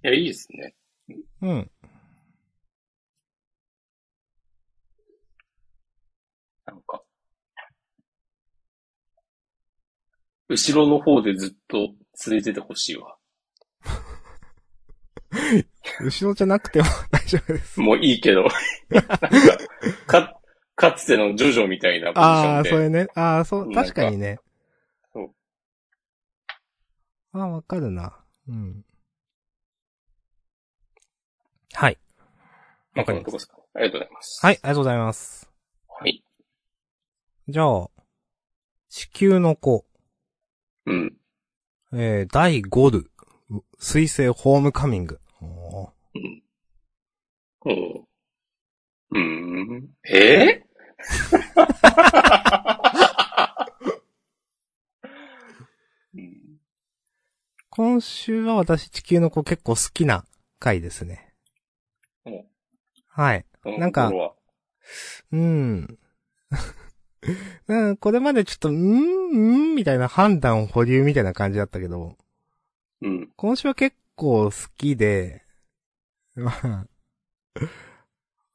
[0.03, 0.75] や、いいですね。
[1.41, 1.71] うん。
[6.67, 7.01] なんか。
[10.49, 13.17] 後ろの方でずっと続いててほしいわ。
[16.01, 17.79] 後ろじゃなくても 大丈夫です。
[17.79, 18.47] もういいけど。
[18.89, 19.17] なんか、
[20.07, 20.41] か、
[20.75, 22.69] かつてのジョジョみたいなポジショああ、ンで。
[22.69, 23.07] それね。
[23.15, 24.39] ああ、そう、確かにね。
[25.13, 25.33] そう。
[27.33, 28.17] ああ、わかるな。
[28.47, 28.85] うん。
[31.73, 31.97] はい。
[32.93, 33.57] まあ、このとこですか？
[33.75, 34.45] ありがとうございます。
[34.45, 35.49] はい、ありがとうございます。
[35.87, 36.23] はい。
[37.47, 37.89] じゃあ、
[38.89, 39.85] 地球の子、
[40.85, 41.15] うん。
[41.91, 43.09] えー、第5ル、
[43.49, 45.19] う水星ホームカミング。
[45.41, 46.43] おーうん。
[47.61, 48.05] おう。
[49.11, 49.89] うーん。
[50.07, 50.63] え
[56.13, 56.59] うん
[57.71, 60.25] 今週は私地球の子結構好きな
[60.59, 61.33] 回ですね。
[62.25, 62.45] お
[63.07, 63.45] はい。
[63.63, 64.11] なんか
[65.31, 65.99] うん。
[67.67, 69.35] うん、これまでちょっと、うん、う
[69.73, 72.15] んみたいな判断保留みたいな感じだったけど、
[73.01, 73.29] うん。
[73.35, 75.43] 今週は結構好きで、
[76.35, 76.85] まあ、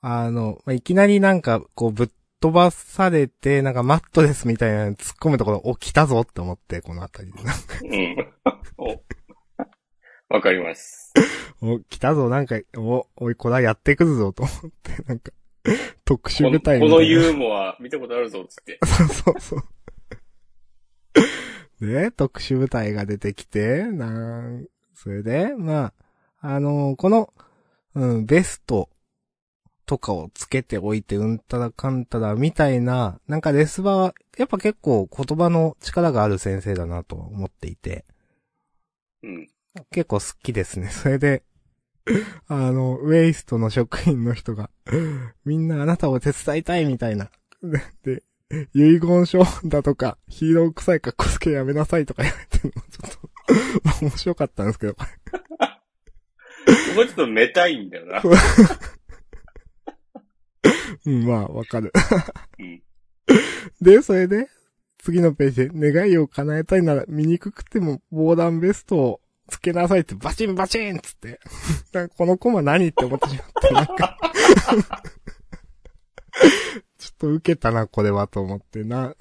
[0.01, 2.09] あの、まあ、いきなりなんか、こう、ぶっ
[2.41, 7.41] 飛ばされて、なんかマットレスみたいなの突っ込むところ、お、来たぞって思って、このあたりで。
[7.89, 8.33] うん。
[8.77, 9.03] お。
[10.35, 11.13] わかります。
[11.63, 15.33] お、来たぞ、なんか、お、おい、これはやってくるぞ、と思って、なんか、
[16.05, 16.95] 特殊部隊みたいな。
[16.95, 18.79] このユーモア見たことあるぞ、つって。
[18.85, 19.65] そうそうそう。
[21.87, 24.09] で、特殊部隊が出てきて、な
[24.41, 25.93] ん、それで、ま
[26.41, 27.33] あ、あのこの、
[27.95, 28.91] うん、ベスト
[29.87, 38.05] とかをつけておいて、うんたらかんたらみたいな、なんかレスバは、やっぱ結構言葉の力がある先生だなと思っていて、
[39.23, 39.49] うん。
[39.91, 40.89] 結構好きですね。
[40.89, 41.43] それで、
[42.49, 44.71] あの、ウェイストの職員の人が、
[45.45, 47.31] みんなあなたを手伝いたいみたいな。
[47.63, 48.23] で、で
[48.75, 53.19] 遺言書だとか、ヒーロー臭い格好つけやめなさいとか言われてるの、ちょっと、
[53.83, 55.07] まあ面白かったんですけど、 こ
[56.97, 58.23] こちょっとめたいんだよな。
[61.07, 61.93] うん、まあ、わかる。
[62.59, 62.83] うん。
[63.81, 64.49] で、それで、
[64.99, 71.41] 次のページで、願いを叶えたいなら、醜くても防弾ベストをつけなさいって、バチンバチンっつって。
[71.93, 74.19] なんかこのコマ何って思ってしまって、なんか。
[76.99, 79.15] ちょっと受けたな、これは、と思ってな。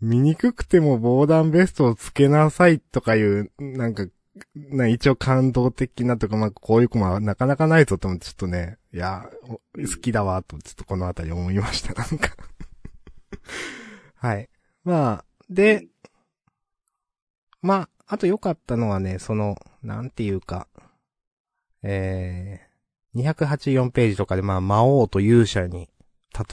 [0.00, 4.06] 醜くても防弾ベストをつけなさいとかいう、なんか、
[4.54, 12.34] な一応感動的なとか、まあ、こういうコマはなかなかないぞと思って、ちょっとね、いや、お好きだわ、と、ちょっとこのあたり思いました、なんか。
[14.16, 14.48] はい。
[14.84, 15.86] まあ、で、
[17.60, 20.68] まあ、あと良かったのはね、その、なんていうか、
[21.82, 25.88] えー、284ページとかでまあ、魔王と勇者に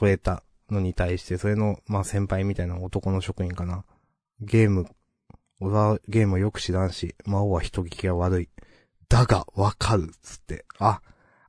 [0.01, 0.41] 例えた
[0.71, 3.83] のに対して、それの、まあ先輩みたいな男の職員かな。
[4.39, 4.87] ゲーム、
[5.59, 8.49] 俺はゲームをよく知らんし、魔王は人聞きが悪い。
[9.09, 10.63] だが、わかる、つって。
[10.77, 11.01] あ、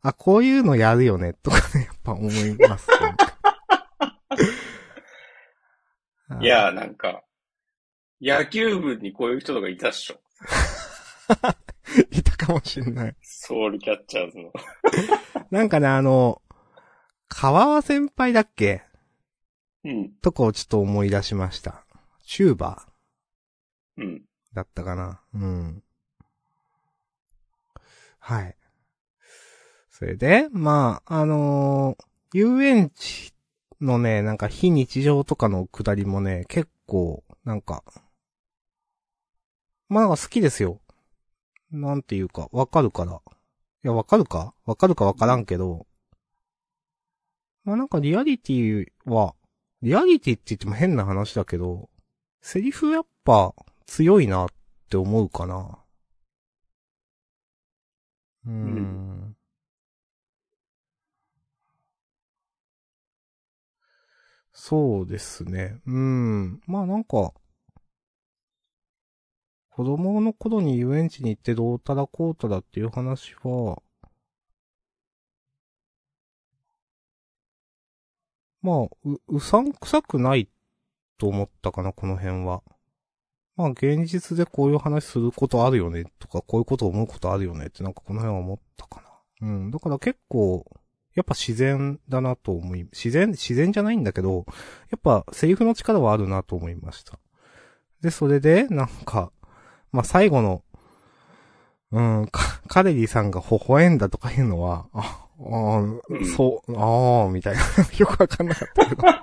[0.02, 2.88] あ、こういうのやるよね、とかね、やっぱ思います、
[6.34, 6.40] ね。
[6.40, 7.22] いや、なんか、
[8.20, 10.20] 野球部にこういう人とかいたっしょ。
[12.10, 13.16] いたかもしんない。
[13.22, 14.52] ソウルキャッチャーズの。
[15.50, 16.42] なんかね、あの、
[17.28, 18.82] 川和先輩だっけ？
[19.84, 20.12] うん。
[20.20, 21.84] とかをちょっと思い出しました。
[22.24, 24.24] チューバーうん。
[24.52, 25.22] だったかな？
[25.34, 25.82] うん。
[28.18, 28.56] はい。
[29.90, 33.34] それで、まあ、あのー遊園地
[33.80, 37.82] のね、なんか非日常とかのくだりもね、結構、なんか、
[39.90, 40.80] まあなんか好きですよ。
[41.72, 43.20] なんていうか、わかるから。
[43.82, 44.54] いや、わかるか？
[44.64, 45.86] わかるかわからんけど、
[47.64, 49.34] まあなんかリアリティは、
[49.82, 51.90] リアリティって言っても変な話だけど、
[52.40, 53.52] セリフやっぱ
[53.86, 54.48] 強いなっ
[54.88, 55.78] て思うかな。
[58.46, 59.36] うーん。
[64.52, 65.80] そうですね。
[65.86, 66.60] うん。
[66.66, 67.32] まあなんか、
[69.80, 73.80] 子供の頃に遊園地に行ってどうたらこうたらっていう話は、
[78.60, 78.76] まあ、
[79.06, 80.50] う、うさんくさくない
[81.16, 82.62] と思ったかな、この辺は。
[83.56, 89.00] まあ、現実でこういう話することあるよね、とか、こういうこと思うことあるよねってなんかこの辺は思ったか
[89.40, 89.48] な。
[89.48, 89.70] うん。
[89.70, 90.66] だから結構、
[91.14, 94.44] やっぱ自然だなと思い、自然、自然じゃないんだけど、
[94.90, 97.18] やっぱセリフの力はあるなと思いました。
[98.02, 99.32] で、それで、なんか、
[99.92, 100.62] まあ、最後の、
[101.92, 107.60] うん、か、カレリさんが微笑んだとかいうのは、あ、あーうんそう、ああ、みたいな。
[107.98, 109.08] よくわかんなかったけど。
[109.08, 109.18] あ、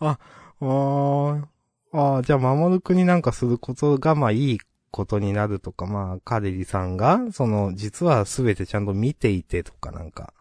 [0.00, 1.44] あー
[1.92, 4.60] あー、じゃあ、守る国なんかすることが、まあ、いい
[4.90, 10.34] ことになるとか、まあ、カレリさんが、その、実はすべてちゃんと見ていてとか、なんか、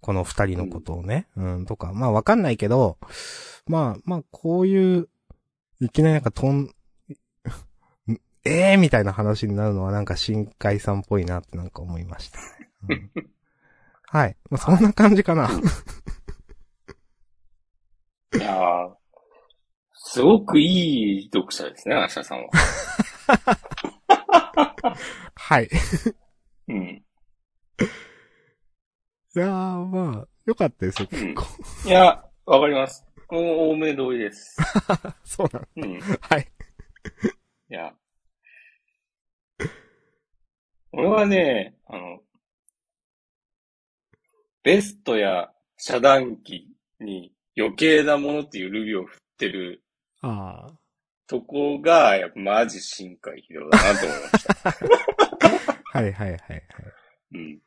[0.00, 2.96] この二人のことをね、うん、とか、まあ、わかんないけど、
[3.66, 5.08] まあ、まあ、こういう、
[5.80, 6.70] いきなりなんかとん、
[7.08, 7.14] え
[8.72, 12.44] えー、みたいな話になるのはなんか深海さんっぽいなってなんか思いましたね。
[12.88, 13.30] うん
[14.12, 14.36] はい。
[14.50, 15.48] まあ、そんな感じかな。
[18.34, 18.94] いやー
[19.92, 22.48] すごくいい読者ですね、アシャさんは。
[25.36, 25.70] はい。
[26.66, 26.78] うん。
[26.82, 27.04] い
[29.34, 31.44] やー、まあ、よかったですよ、結構。
[31.86, 33.06] いや、わかります。
[33.30, 34.56] もう、おおめ同意です。
[35.24, 35.66] そうなの。
[35.76, 35.92] うん。
[35.92, 36.52] いはい。
[37.68, 37.94] や。
[40.92, 42.20] 俺はね、あの、
[44.62, 46.68] ベストや遮断機
[46.98, 49.82] に余計なものっていうルビを振ってる
[50.20, 50.78] ああ。
[51.26, 54.70] とこが、やっぱマジ深海秀夫だなと思いました。
[55.98, 56.62] はいはいはいはい。
[57.32, 57.60] うん。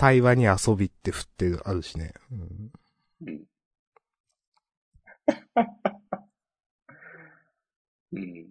[0.00, 2.14] 対話に遊びって振ってる、あるしね。
[2.32, 2.70] うん。
[3.20, 3.40] うん。
[8.14, 8.22] うん。
[8.22, 8.46] い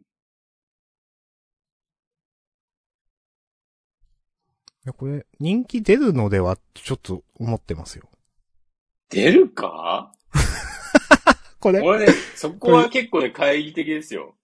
[4.85, 8.07] や、これ、人気出るのでは、ちょっと思ってますよ。
[9.09, 10.11] 出るか？
[11.59, 14.35] これ、俺ね、そこは結構ね、懐疑的ですよ。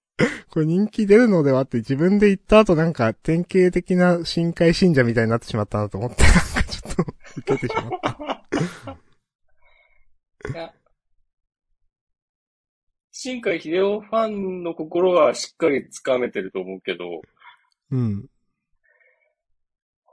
[0.50, 6.24] これ人気出るのではって自分で言った後なんか典型的な深海信者みたいになってしまったなと思って、
[6.82, 7.06] ちょっと
[7.38, 9.00] 受けてしまった。
[10.50, 10.74] いや、
[13.12, 17.22] 新海秀夫ファンの心はしっかり掴めてると思うけど、
[17.92, 18.30] うん。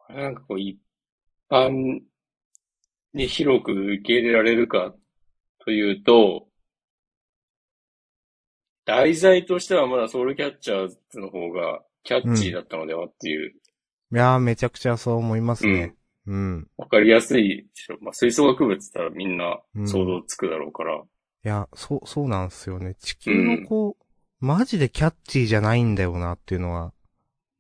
[0.09, 0.79] なんかこう、一
[1.51, 2.01] 般
[3.13, 4.95] に広く受け入れられるか
[5.65, 6.47] というと、
[8.85, 15.95] 題材としてはまだソウルキャッチャーズの方がキャッチーだったのではっていう、いやー、めちゃくちゃそう思いますね。
[16.27, 16.69] うん。
[16.77, 17.99] わかりやすいでしょ。
[18.01, 20.97] まあ、吹奏楽部って言ったらみんな想像つくだろうから。
[20.97, 21.03] い
[21.43, 22.95] や、そう、そうなんですよね。
[23.01, 23.97] 地球の子、
[24.41, 26.93] マジでキャッチーじゃないんだよなっていうのは、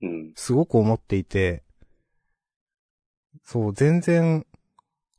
[0.02, 0.32] うん。
[0.34, 1.62] すごく思っていて、
[3.44, 4.46] そう、全然、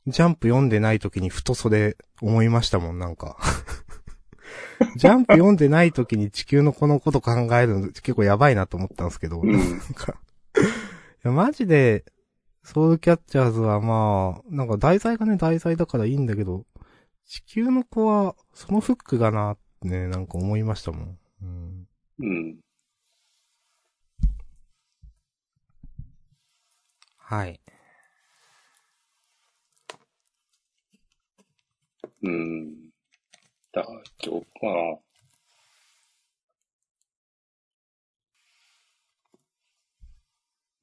[0.06, 3.38] ジャンプ読んでない時にふとそれ思いましたもん、なんか。
[4.96, 10.18] ジャンプ読んでない時に地球のこのこと考えるの結構やばいなと思ったんですけど、うんなんか、
[10.56, 10.62] い
[11.22, 12.04] や、マジで、
[12.64, 16.64] ソウルキャッチャーズはまあ、なんか題材がね、題材だからいいんだけど、
[17.26, 21.18] 地球の子は、そのフックがなってね、なんか思いましたもん。
[21.42, 21.88] うん。
[22.20, 22.56] うん。
[27.18, 27.60] はい。
[32.22, 32.90] うん。
[33.72, 33.84] だ、
[34.24, 34.98] 今日かな。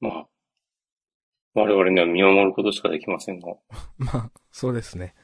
[0.00, 0.31] まあ、
[1.54, 3.54] 我々には見守ることしかできませんが。
[3.98, 5.14] まあ、そうですね。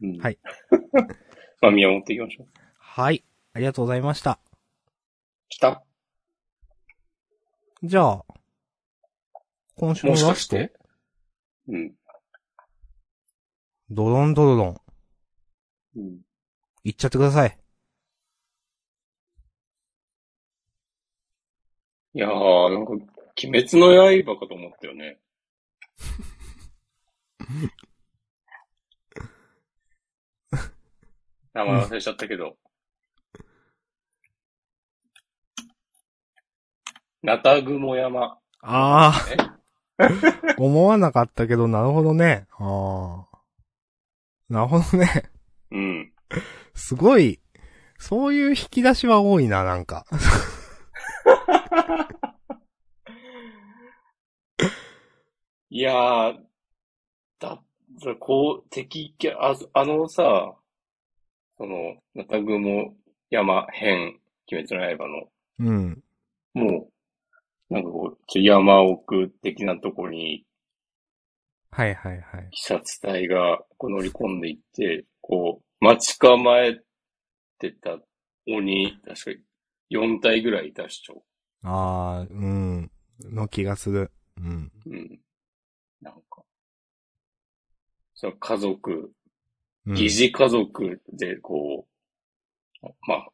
[0.00, 0.38] うん、はい。
[1.60, 2.48] まあ、見守っていきましょう。
[2.76, 3.24] はい。
[3.52, 4.38] ありがとうございました。
[5.48, 5.84] 来た
[7.82, 8.24] じゃあ、
[9.76, 10.72] 今週のラストかして？
[11.68, 11.94] うん。
[13.90, 14.80] ドロンドロロン。
[15.96, 16.20] うん。
[16.84, 17.58] いっちゃってください。
[22.14, 23.06] いやー、なんか、鬼
[23.44, 25.18] 滅の刃かと思ったよね。
[31.54, 32.56] 名前忘れちゃったけど。
[37.22, 38.38] ナタグモ山。
[38.62, 39.14] ああ。
[40.58, 42.46] 思わなかったけど、なるほどね。
[42.58, 43.38] ああ。
[44.48, 45.30] なるほどね。
[45.70, 46.12] うん。
[46.74, 47.40] すごい、
[47.98, 50.06] そういう引き出しは多いな、なんか。
[55.74, 56.34] いやー、
[57.40, 57.62] だ、
[58.04, 60.54] だこう、敵キャあ、あのさ、
[61.56, 62.94] その、ナタグモ
[63.30, 64.20] 山編、
[64.52, 66.02] 鬼滅の刃の、うん。
[66.52, 66.90] も
[67.70, 70.44] う、なんかこう、ちょ山奥的なとこに、
[71.70, 72.40] はいはいはい。
[72.40, 76.82] 鬼殺隊がこう乗り込んでいって、こう、待ち構え
[77.58, 77.98] てた
[78.46, 79.42] 鬼、確か
[79.88, 81.24] 4体ぐらいいたっしょ。
[81.62, 82.90] ああ、うん。
[83.20, 84.12] の気がする。
[84.36, 84.70] うん。
[84.84, 85.18] うん。
[88.22, 89.10] その家族、
[89.84, 91.88] うん、疑似家族でこ
[92.80, 93.28] う、まあ、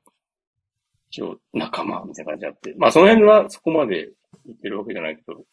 [1.11, 4.11] 一応仲間みたいな感じであって、まあその辺はそこまで
[4.47, 5.45] 言ってるわけじゃないけど、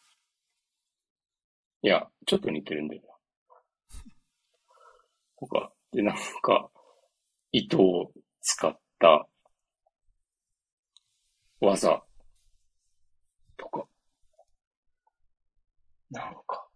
[1.82, 4.00] いや、ちょっと似てるんだよな。
[5.38, 6.70] とか、で、なんか、
[7.52, 9.28] 糸を使った
[11.60, 12.02] 技
[13.58, 13.86] とか、
[16.10, 16.66] なんか、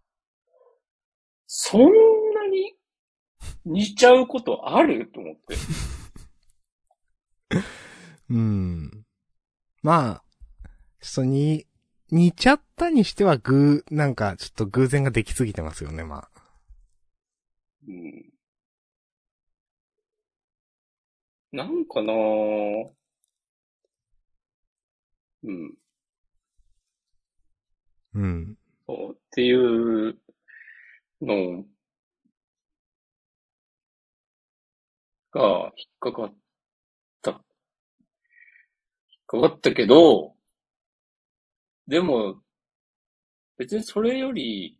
[1.47, 2.75] そんなに
[3.65, 5.07] 似ちゃうことある？
[5.07, 5.55] と思って。
[8.29, 9.05] うん。
[9.83, 10.23] まあ、
[11.01, 11.65] ちょっとに、
[12.11, 16.41] 似ちゃったにしては偶、なんか、ちょっと偶然ができすぎてますよね、まあ。
[17.87, 18.31] うん。
[21.51, 22.89] なんかなぁ。
[25.43, 25.73] うん。
[28.13, 28.57] うん。
[28.87, 30.17] そうっていう
[31.21, 31.65] の
[35.31, 36.35] が引っかかっ
[37.21, 37.31] た。
[37.31, 37.41] 引っ
[39.27, 40.35] かかったけど、
[41.87, 42.41] でも、
[43.57, 44.77] 別にそれより、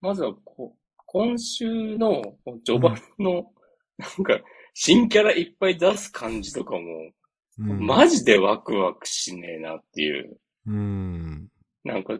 [0.00, 0.76] まずはこ、
[1.06, 2.22] 今週の
[2.64, 3.52] 序盤の、
[3.98, 4.40] なんか、
[4.74, 6.80] 新キャラいっぱい出す感じとかも、
[7.58, 10.38] うん、マジでワクワクしねえなっていう。
[10.66, 11.48] うん。
[11.82, 12.18] なんか、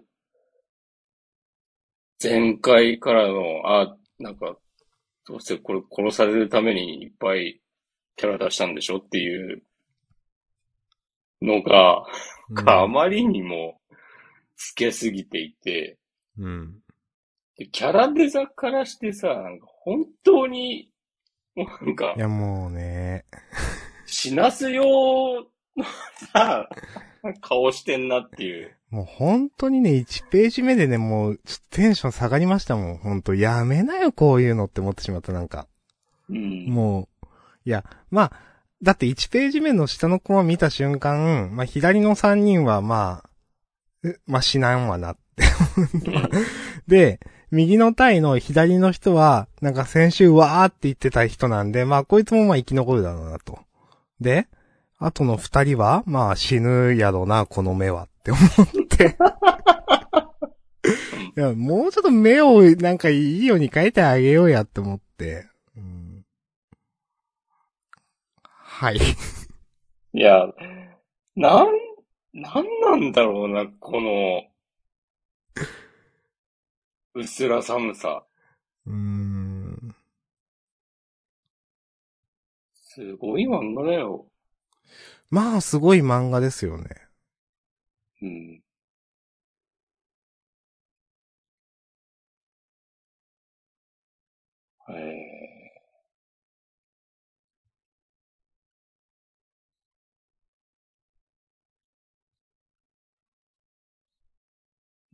[2.21, 4.57] 前回からの、あ、なんか、
[5.29, 7.61] どうせこれ殺されるためにいっぱい
[8.17, 9.63] キャラ出したんでしょっていう
[11.43, 12.07] のが、
[12.67, 13.79] あまりにも
[14.57, 15.99] つけすぎていて、
[16.39, 16.79] うん。
[17.59, 20.89] でキャラデザからしてさ、なんか本当に、
[21.55, 23.27] もうなんかい、やもうね、
[24.07, 24.83] 死なすよ
[25.77, 25.81] う
[26.33, 26.67] な
[27.43, 28.78] 顔してんなっていう。
[28.91, 32.97] もう本当にね、1ページ目でね、もう、ちょっとテンション下がりましたもん。
[32.97, 35.67] 本当やめなよ、こういうのって思ってしまった、なんか。
[36.31, 36.67] うん。
[36.67, 37.27] もう、
[37.67, 38.33] いや、まあ、
[38.83, 43.31] だって1ページ目の下のコマ見た瞬間、まあ左の3人はまあ、
[44.09, 45.45] えまあ死なんわなって。
[46.87, 47.21] で、
[47.51, 53.59] 右の体の左の人は、なんか先週わーって言ってた人なんで、まあこいつもまあ生き残るだろうなと。
[54.21, 54.47] で、
[54.99, 59.17] あとの二人は、まあ死ぬやろな、この目はって思って。
[61.37, 65.49] いや、もうちょっと目をなんかいいように描いてあげようやって思って。
[65.77, 66.25] うん、
[68.43, 68.97] はい。
[70.15, 70.47] いや、
[71.37, 71.69] なん、
[72.35, 74.43] なんなんだろうな、この、
[77.15, 78.25] 薄ら寒さ。
[78.87, 79.95] うーん。
[82.75, 84.27] すごい漫画だよ。
[85.31, 87.08] まあ、すごい漫画ですよね。
[88.23, 88.63] うん。
[94.89, 95.69] え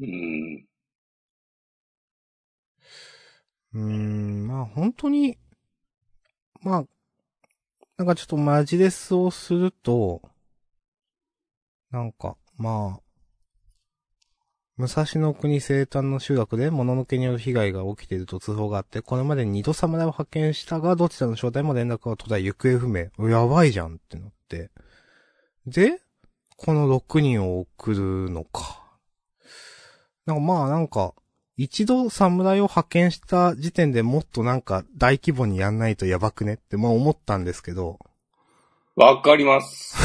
[0.00, 0.66] ー、うん。
[3.74, 5.36] うん、まあ本当に、
[6.62, 6.84] まあ、
[7.96, 10.22] なんかちょっとマジレスをすると、
[11.90, 13.04] なんか、まあ、
[14.76, 23.30] 武蔵野国生誕の集落で物のけによる被害が起きていると通報があって、これまでに二度侍を派遣したが、どちらの正体も連絡が途絶え行方不明。
[23.30, 24.70] やばいじゃんってなって。
[25.66, 26.00] で、
[26.56, 27.92] この6人を送
[28.26, 28.82] るのか。
[30.26, 31.14] なんかまあなんか、
[31.56, 38.00] 一度侍を派遣した時点でもっとなんか大規模にやんないとやばくねってまあ思ったんですけど、
[38.96, 39.96] わかります。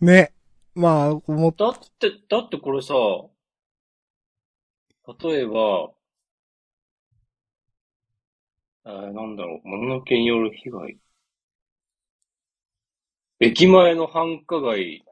[0.00, 0.32] ね。
[0.74, 2.94] まあ、思っだって、だってこれさ、
[5.20, 5.90] 例えば、
[8.86, 10.98] えーなんだろう、物のけによる被害。
[13.40, 15.02] 駅前の繁華街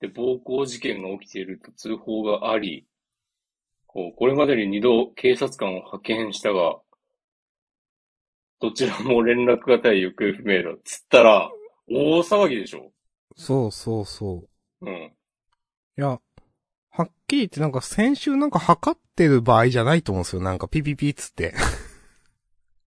[0.00, 2.86] で暴行事件が起きていると通報があり、
[3.86, 6.82] こう、これまでに二度警察官を派遣したが、
[8.60, 10.76] どちらも連絡がたい行方不明だ。
[10.84, 11.52] つったら、
[11.88, 12.92] 大騒ぎでしょ
[13.36, 14.44] そうそうそ
[14.80, 14.86] う。
[14.86, 14.94] うん。
[14.96, 15.10] い
[15.96, 16.20] や、
[16.90, 20.42] はっきり言ってなんか先週なんか測ってる場合じゃないと思うんですよ。
[20.42, 21.54] なんかピピピっつって。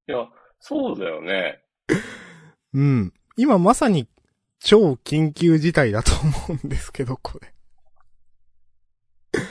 [0.07, 0.27] いや、
[0.59, 1.61] そうだよね。
[2.73, 3.13] うん。
[3.35, 4.07] 今まさに
[4.59, 6.11] 超緊急事態だと
[6.47, 7.53] 思うんですけど、これ。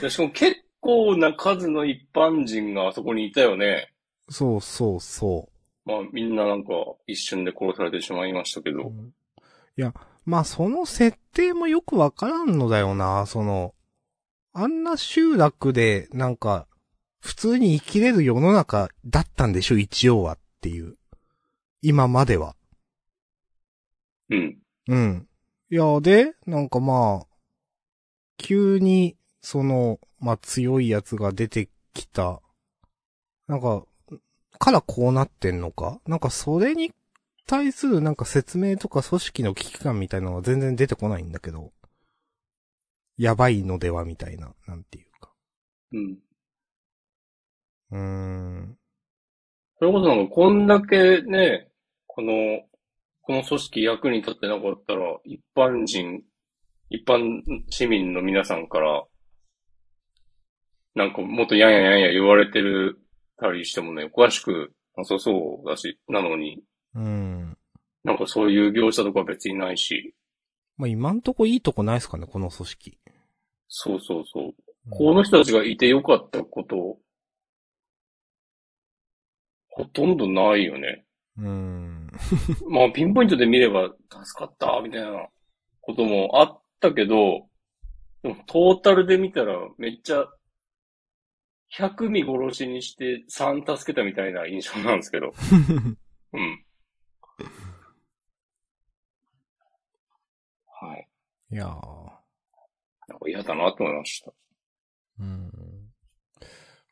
[0.01, 3.93] でしかも結構な数の一般人があそこにいたよね。
[4.29, 5.49] そうそうそ
[5.85, 6.73] まあみんななんか
[7.05, 8.73] 一瞬で殺されてしまいましたけう。
[8.73, 8.87] ど。
[8.87, 9.13] うん
[9.79, 9.93] いや、
[10.27, 13.73] まあその設定もよくわからんのだよな、その、
[14.51, 16.67] あんな集落でなんか、
[17.21, 20.97] 普通に生きれる世の中だったんでしょ、一応はっていう。
[21.81, 22.57] 今までは。
[24.29, 24.57] うん。
[24.89, 25.27] うん。
[25.69, 27.27] いや、で、なんかまあ、
[28.37, 32.41] 急に、その、まあ強いやつが出てきた。
[33.47, 33.85] なんか、
[34.59, 36.01] からこうなってんのか？
[36.05, 36.91] なんかそれに
[37.47, 41.71] 対するなんか説明とか組織の危機感みたいなのは全然出てこないんだけど。
[43.17, 45.33] やばいのではみたいな、なんていうか。
[45.91, 46.19] うん。
[47.91, 48.77] うーん。
[49.79, 51.69] それこそなんかこんだけね、
[52.05, 52.33] この、
[53.21, 56.21] この組織役に立ってなかったら、一般人、
[56.89, 59.03] 一般市民の皆さんから、
[60.95, 62.99] なんかもっとやんややんや言われてる
[63.37, 66.63] たりしてもね、おかしくなさそうだし、なのに、
[66.97, 67.57] うん。
[68.03, 70.15] なんかそういう業者とか別にないし、
[70.77, 72.97] まあ今んとこいいとこないっすかね、この組織。
[73.67, 74.53] そうそうそう。
[74.89, 76.97] この人たちがいてよかったこと、
[79.69, 81.05] ほとんどないよね。
[81.37, 82.11] うーん。
[82.69, 85.27] まあ、ピンポイントで見れば助かった、みたいな
[85.81, 87.47] こともあったけど、
[88.23, 90.25] でもトータルで見たらめっちゃ、
[91.77, 95.33] 100見殺しにして3助けたみたいな印象なんですけど。
[96.33, 96.66] うん。
[100.79, 101.07] はい。
[101.51, 101.67] いやー。
[103.07, 104.31] なんか嫌だなと思いました。
[105.19, 105.51] うん。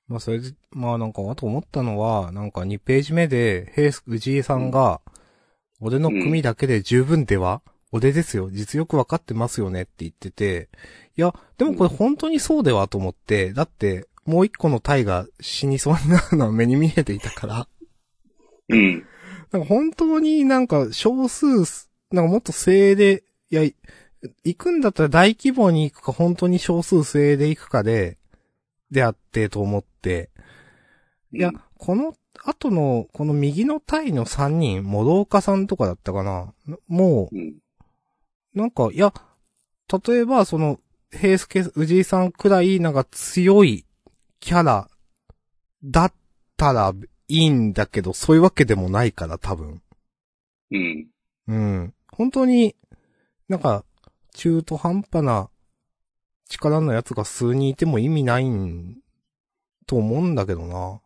[0.08, 5.02] まあ、それで、まあなんか、あと思ったのは、なんか2ページ目で、平ス、藤井さんが、
[5.80, 7.62] 俺の組だけで十分では、
[7.92, 10.70] 俺ですよ、実力わかってますよねって言ってて、
[11.18, 17.68] いや、でもこれ本当にそうではと思って、だって、もう一個のタイが死にそうになるのは目に見えていたから、
[18.70, 19.06] うん。
[19.52, 23.76] なんか本当になんか少数す、なんかもっと精で、いや、い
[24.44, 28.18] 行くんだったら大規模に行くか、本当に少数精で行くかで、
[28.92, 30.30] であってと思って、
[31.32, 36.54] いや、この後の、この右のタイの3人、諸岡さんとかだったかな
[36.88, 37.56] もうん。
[38.56, 39.14] う、なんか、いや、
[40.08, 40.80] 例えばその、
[41.12, 43.86] 平助、藤井さんくらいなんか強い
[44.40, 44.90] キャラ
[45.84, 46.14] だっ
[46.58, 46.94] たら
[47.28, 49.82] いいんだけど、そういうわけでもないから、多分。
[50.72, 51.08] うん。
[51.48, 51.94] うん。
[52.12, 52.76] 本当に、
[53.48, 53.86] なんか、
[54.34, 55.50] 中途半端な
[56.50, 58.98] 力のやつが数人いても意味ないん、
[59.86, 61.02] と思うんだけどな。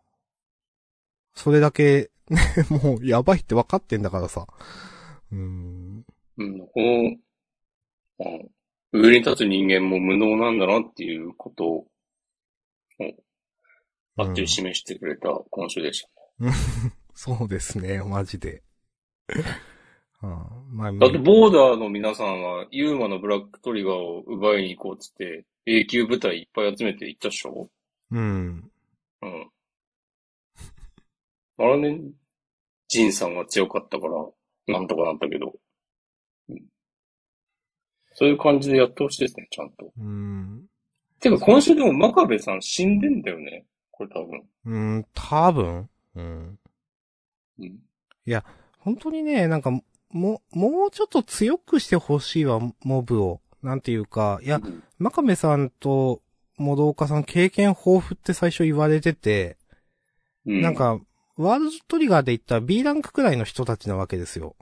[1.34, 4.48] それだけ、ね、 もうやばいって分かってんだからさ。
[5.32, 6.06] うん。
[6.38, 6.60] うん。
[6.68, 7.18] この、
[8.18, 8.60] まあ
[8.92, 11.88] 上に立つ人間も無能なんだなっていうことを、
[14.18, 16.10] あっちり示してくれた今週でした。
[17.14, 18.64] そうですね、マジで。
[20.22, 27.70] はあ、まあ、だってボーダーの皆さんは、ユーマのブラックトリガーを奪いに行こうっつって、永久部隊いっぱい集めて行ったっしょ？
[28.12, 28.72] うん。
[29.22, 29.50] うん。
[31.58, 32.02] あれね、
[32.88, 34.14] ジンさんが強かったから、
[34.68, 35.54] なんとかなったけど。
[36.50, 36.60] うん
[38.12, 39.94] そういう感じでやってほしいですね、ちゃんと。
[39.98, 40.66] うん。
[41.22, 43.66] てか、今週でも真壁さん死んでんだよね？
[43.92, 44.44] これ多分。
[44.66, 45.90] うん、多分？
[46.16, 46.60] うん。
[47.60, 47.80] うん。
[48.80, 49.72] 本当にね、なんか、
[50.12, 53.42] も、もうちょっと強くしてほしいわ、モブを。
[53.62, 56.22] なんていうか、いや、うん真壁さんと、
[56.58, 59.58] 諸岡さん経験豊富って最初言われてて、
[60.46, 60.62] うん。
[60.62, 61.00] なん、か、
[61.38, 64.58] ワールドトリガーで言ったら B ランクくらいの人たちなわけですよ。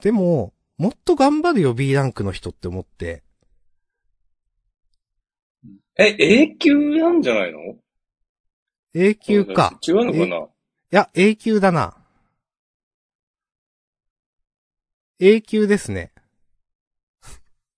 [0.00, 3.24] でも、もっと頑張るよ B ランクの人って思って。
[5.98, 7.58] え、永久なんじゃないの
[8.94, 9.76] ？A 級か。
[9.86, 10.36] 違うのかな？
[10.36, 10.48] い
[10.90, 11.96] や、A 級だな。
[15.18, 16.12] A 級ですね。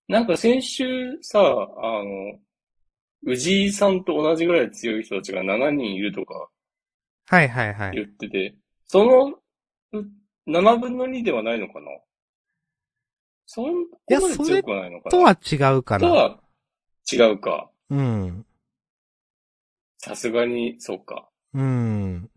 [0.09, 6.49] なんか先週さ、あの、氏井さんと同じぐらい強い人たちが7人いるとか
[7.26, 7.93] はいはいはい。
[7.93, 9.34] 言ってて、その、
[9.93, 10.05] う
[10.49, 11.86] 7分の2ではないのかな？
[13.47, 13.66] そん
[14.09, 15.11] やこまで強くはないのかな？
[15.11, 15.39] とは
[15.72, 16.01] 違うから。
[16.01, 16.41] とは
[17.12, 17.70] 違うか。
[17.91, 18.47] うん。
[19.99, 21.28] さすがに、そうか。
[21.53, 22.30] うん。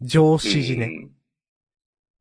[0.00, 1.10] 上司寺ね。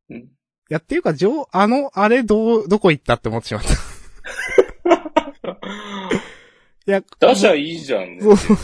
[0.10, 0.16] うん。
[0.18, 0.30] うん。
[0.72, 3.70] いや、っていうか、上、あの、あれ、どう、どこ行ったって思ってしまった。
[6.88, 8.22] いや、打者いいじゃんね。
[8.22, 8.58] そうそう。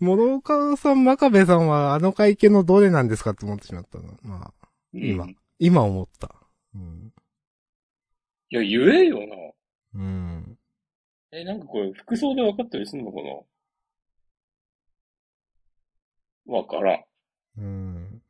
[0.00, 4.18] 諸岡さん、真壁さんは、あの会見のどれなんですかって思ってしまったの。
[4.22, 5.28] まあ、うん今
[5.58, 6.34] 今思った。
[6.74, 7.14] うん。
[8.50, 9.36] いや、言えよな。
[9.94, 10.58] うん。
[11.30, 13.16] え、なんかこれ、服装で分かったりすんのか
[16.42, 17.04] なわからん。
[17.56, 18.22] うん。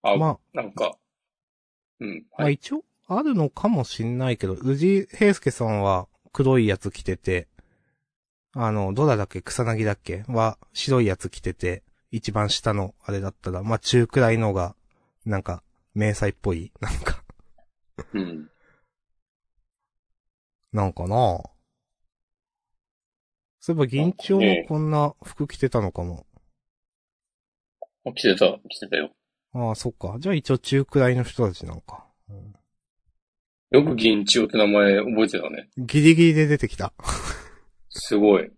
[0.00, 0.96] あ、まあ、なんか、
[2.02, 2.26] うん。
[2.36, 2.54] まあはい。
[2.54, 7.48] 一応、あるのかもしんないけど、宇治平介さんは黒いやつ着てて、
[8.54, 9.40] あの、どらだっけ？
[9.40, 10.24] 草薙だっけ？
[10.28, 14.76] は白いやつ着てて、一番下のあれだったら、まあ中くらいのが、
[15.24, 15.62] なんか、
[15.94, 17.22] 迷彩っぽいなんか、
[18.12, 18.50] うん。
[20.72, 21.42] なんかな？
[23.60, 26.26] そういえば銀蝶もこんな服着てたのかも。
[28.04, 29.12] あ、来てた、来てたよ。
[29.54, 30.16] ああ、そっか。
[30.18, 32.06] じゃあ一応中くらいの人たちなんか。
[32.28, 32.54] うん
[33.72, 35.70] よく銀千代って名前覚えてたね。
[35.78, 36.92] ギリギリで出てきた。
[37.88, 38.50] すごい。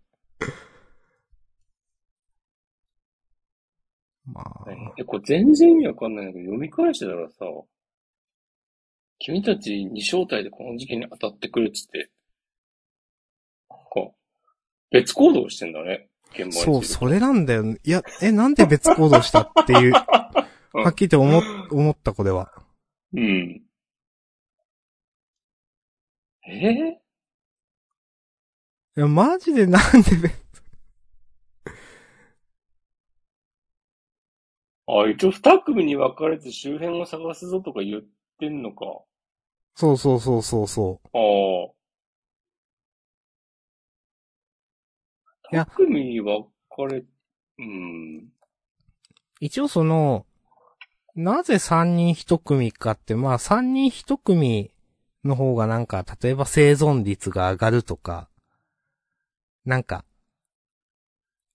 [4.26, 4.64] まあ、
[4.99, 7.45] え、これ全然意味わかんないんだけど、読み返してたらさ、
[9.20, 12.11] 君たちに招待でこの時期に当たってくるっつって、
[13.70, 14.12] なんか、
[14.90, 16.53] 別行動してんだね、現場。
[16.53, 17.64] そう、それなんだよ。
[17.84, 19.92] いや、え、なんで別行動したっていう、
[20.75, 22.53] うんはっきりと思っ、思った、これは。
[23.12, 23.62] うん。
[26.47, 27.01] え
[28.97, 30.16] いや、マジでなんで？
[30.16, 30.35] 別、
[34.87, 38.03] あ、一応二組に分かれて周辺を探すぞとか言っ
[38.39, 38.85] てんのか。
[39.77, 41.18] そうそうそうそうそあ
[41.70, 41.75] あ。
[45.51, 47.05] 二組に分かれ、
[47.59, 48.18] うん。
[48.18, 48.25] う。
[49.41, 50.27] 一応その、
[51.16, 54.72] なぜ三人一組かって、まあ三人一組
[55.24, 58.28] の方がなんか、例えば生存率が上がるとか、
[59.64, 60.04] なんか、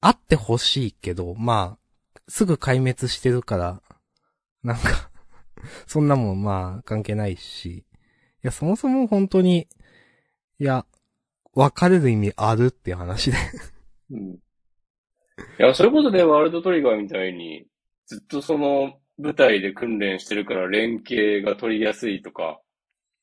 [0.02, 3.82] あってほしいけど、まあ、すぐ壊滅してるから、
[4.64, 5.12] なんか、
[5.88, 7.86] そんなもんまあ関係ないし、い
[8.44, 9.68] や、そもそも本当に、
[10.58, 10.86] いや、
[11.54, 13.38] 別れる意味あるっていう話で。
[14.12, 14.32] うん。
[14.32, 14.40] い
[15.58, 17.68] や、それこそね、ワールドトリガーみたいに、
[18.06, 22.60] ずっとその舞台で訓練してるから連携が取りやすいとか、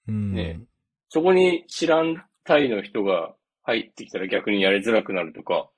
[0.07, 0.33] うん。
[0.33, 0.61] ね
[1.09, 5.69] そこに知らんタイの人が入ってきたら逆にやりづらくなるとか、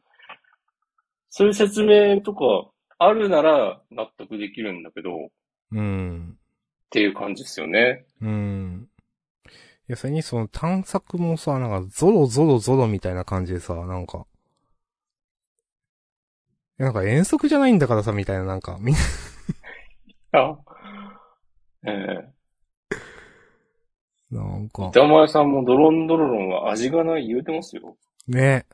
[1.31, 5.29] そういう説明とかあるなら納得できるんだけど、っ
[5.73, 6.37] うん。
[6.91, 8.05] ていう感じですよね。
[8.21, 8.89] うん。
[9.47, 9.51] い
[9.93, 14.27] や、それにその探索もさ、なんかゾロゾロゾロみたいな感じでさ、なんか。
[16.79, 19.01] なんか遠足じゃないんだからさ、みたいな、なんか、みんな、
[20.33, 20.59] あ
[21.87, 22.39] ええ
[24.31, 27.97] なんか、板前さんもドロンドロロンは味がない言うてますよ。
[28.27, 28.67] ね。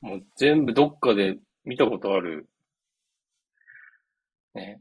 [0.00, 2.48] もう全部どっかで見たことある、
[4.54, 4.80] ね、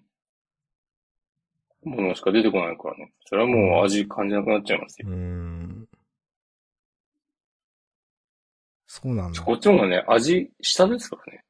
[1.84, 3.12] ものしか出てこないからね。
[3.26, 5.08] それはもう味感じなくなっちゃいますよ。
[5.10, 5.88] うーん。
[8.86, 9.42] そうなんだ。
[9.42, 11.44] こっちの方がね、味下ですからね。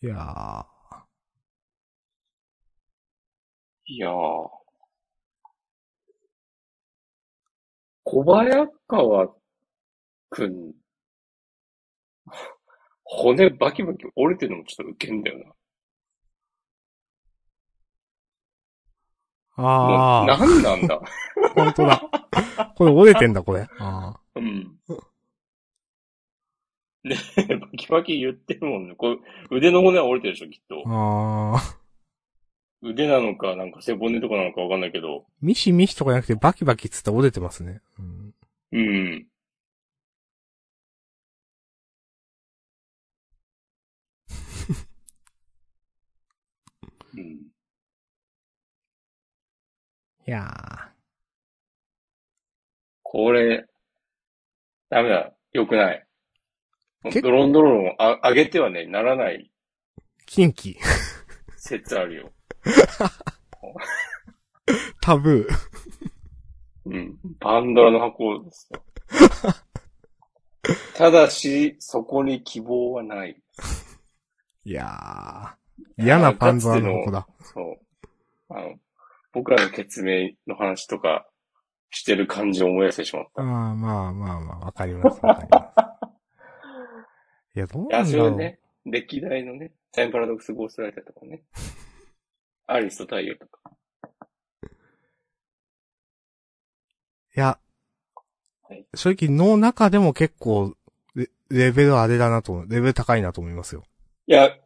[0.00, 0.66] いやー。
[3.86, 4.58] いやー。
[8.04, 9.34] 小早川
[10.30, 10.72] くん、
[13.04, 15.52] 骨バキバキ折れてるのもちょっとウケんだよな。
[19.56, 20.26] あー。
[20.26, 21.00] なんなんだ。
[21.54, 22.00] 本当だ。
[22.76, 23.66] これ折れてんだ、これ。
[23.78, 24.78] あうん。
[27.04, 27.16] ね
[27.60, 28.94] バキバキ言ってるもんね。
[28.96, 30.82] こう腕の骨は折れてるでしょ、きっとー。。
[30.86, 31.78] あー。
[32.82, 35.26] 腕なのか、なんか背骨とかなのかわかんないけど。
[35.40, 37.80] ミシミシとかじゃなくてバキバキっつったら折れてますね。
[37.98, 38.34] うん。
[38.72, 39.26] うん。
[47.14, 47.38] うん。
[50.26, 50.92] いや
[53.02, 53.66] これ、
[54.90, 55.32] ダメだ。
[55.52, 56.07] 良くない。
[57.22, 59.36] ドロンドロンをあ上げてはね、ならない。
[59.36, 59.40] ー。
[60.26, 60.76] キンキ。
[61.56, 62.32] 説あるよ。
[65.00, 65.54] タブー。
[66.86, 67.18] うん。
[67.40, 68.82] パンドラの箱ですよ。
[70.94, 73.40] ただし、そこに希望はない。
[74.64, 76.02] いやー。
[76.02, 77.26] 嫌なパンドラの子だ。
[77.40, 77.78] そう。
[78.50, 78.74] あの、
[79.32, 81.26] 僕らの決明の話とか
[81.90, 83.42] してる感じを思い出してしまった。
[83.42, 85.24] ああ、まあまあまあ、わかります。
[85.24, 85.87] わかります。
[87.58, 88.28] いや、どういや、なんだろう。
[88.30, 91.42] それね、歴代のね、タイムパラドックスゴーストライターとかね。
[92.68, 93.58] アリスト太陽とか。
[97.36, 97.58] いや
[98.62, 100.76] はい、正直の中でも結構
[101.14, 103.82] レ、レベルあれだなと思う、レベル高いなと思いますよ。
[104.28, 104.56] いや、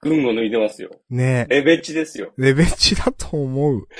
[0.00, 0.90] 群を抜いてますよ。
[1.08, 1.54] ねえ。
[1.54, 2.34] レベチですよ。
[2.36, 3.88] レベチだと思う。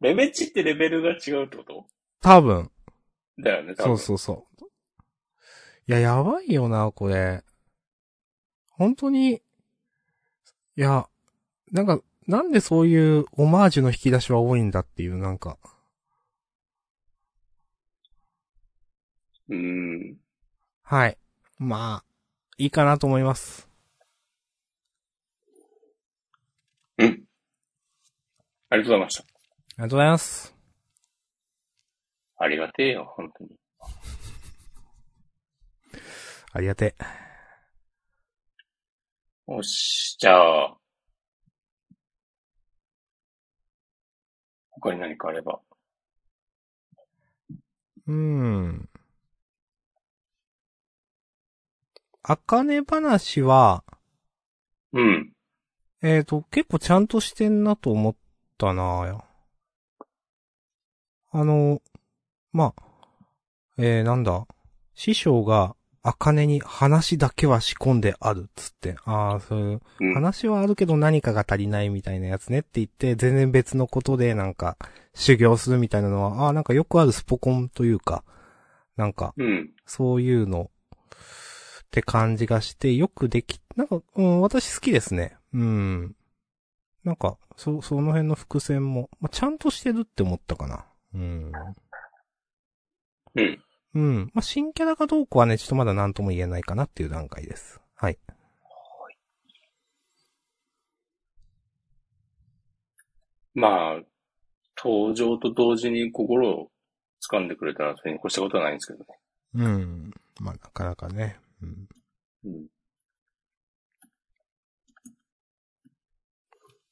[0.00, 1.86] レベチってレベルが違うってこと？
[2.20, 2.72] 多分。
[3.38, 3.98] だよね、多分。
[3.98, 4.53] そうそうそう。
[5.86, 7.44] いや、やばいよな、これ。
[8.70, 9.40] 本当に、い
[10.76, 11.08] や、
[11.72, 15.58] なんか、なんでそういうオマージュの引き出しは多いんだっていう、なんか。
[19.48, 20.16] うーん。
[20.82, 21.18] はい。
[21.58, 22.04] まあ、
[22.56, 23.68] いいかなと思います。
[26.96, 27.24] うん。
[28.70, 29.22] ありがとうございました。
[29.22, 30.54] ありがとうございます。
[32.38, 33.50] ありがてえよ、本当に。
[36.56, 36.94] ありがて
[39.48, 39.52] え。
[39.52, 40.76] よし、じゃあ、
[44.70, 45.60] 他に何かあれば。
[48.06, 48.88] うーん。
[52.22, 53.82] あかね話は、
[54.92, 55.32] うん。
[56.02, 58.16] えっ、と、結構ちゃんとしてんなと思っ
[58.58, 59.24] たな
[61.32, 61.82] あの、
[62.52, 62.82] まあ、
[63.76, 64.46] えー、なんだ、
[64.94, 65.74] 師匠が、
[66.06, 70.14] あかねに話だけは仕込んであるっつって、ああ、そういう、うん。
[70.14, 74.76] 話はあるけど何かが足りないみたいなやつねって言って、全然別のことでなんか、
[75.14, 78.22] 修行するみたいなのは、ああ、なんかよくあるスポコンというか、
[78.98, 79.70] なんか、うん。
[79.86, 80.70] そういうの、
[81.86, 85.38] って感じがして、よくでき、なんか、うん、私好きですね。
[85.54, 86.14] うん。
[87.02, 90.84] なんか、そ、その辺の伏線も、まあ、ちゃんとしてるって思ったかな。
[91.14, 91.52] うん。
[93.36, 93.58] うん。
[93.94, 94.30] うん。
[94.34, 97.80] まあ、新キャラかどうかはね、ちょっとまだ何とも言えないかなっていう段階です。
[97.94, 98.18] はい。
[103.54, 104.00] まあ、
[104.76, 106.70] 登場と同時に心を
[107.30, 109.06] 掴んでくれたら、それに越したことはないんですけどね。
[109.54, 110.10] うん。
[110.40, 111.38] まあ、なかなかね。
[111.62, 111.88] うん。
[112.44, 112.66] うん。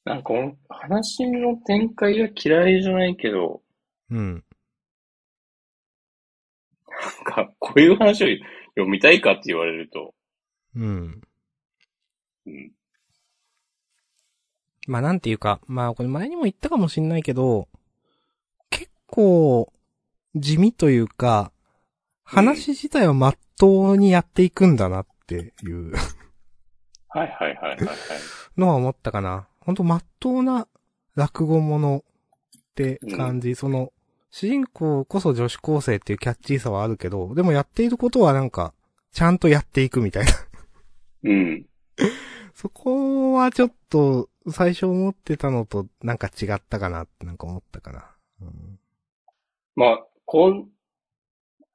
[0.05, 3.63] なんかこの話の展開が嫌いじゃないけど、
[4.11, 4.45] うん。
[7.03, 8.29] なんかこういう話を
[8.75, 10.15] 読みたいかって言われると、
[10.77, 11.21] うん。
[12.47, 12.73] うん。
[14.87, 17.69] まあなんていうか、まあこれ前にも言ったかもしんないけど、
[18.71, 19.73] 結構、
[20.35, 21.53] 地味というか、
[22.25, 25.93] 話自体は真っ当にやっていくんだなっていう
[27.15, 27.97] はいはいはいはいはい。
[28.57, 29.47] のは思ったかな。
[29.61, 30.67] ほんと真っ当な
[31.15, 32.05] 落語もの
[32.57, 33.93] って感じ、その、
[34.33, 38.73] 主人公こそ女子高生っていうキャッチーさはあるけど、でもやっていることはなんか、
[39.13, 40.33] ちゃんとやっていくみたいな。
[41.25, 41.67] うん。
[42.55, 48.17] そこはちょっと、最初思ってたのとなんか違ったかなってなんか思ったかな。
[48.41, 48.81] うん
[49.77, 50.69] まあ、こん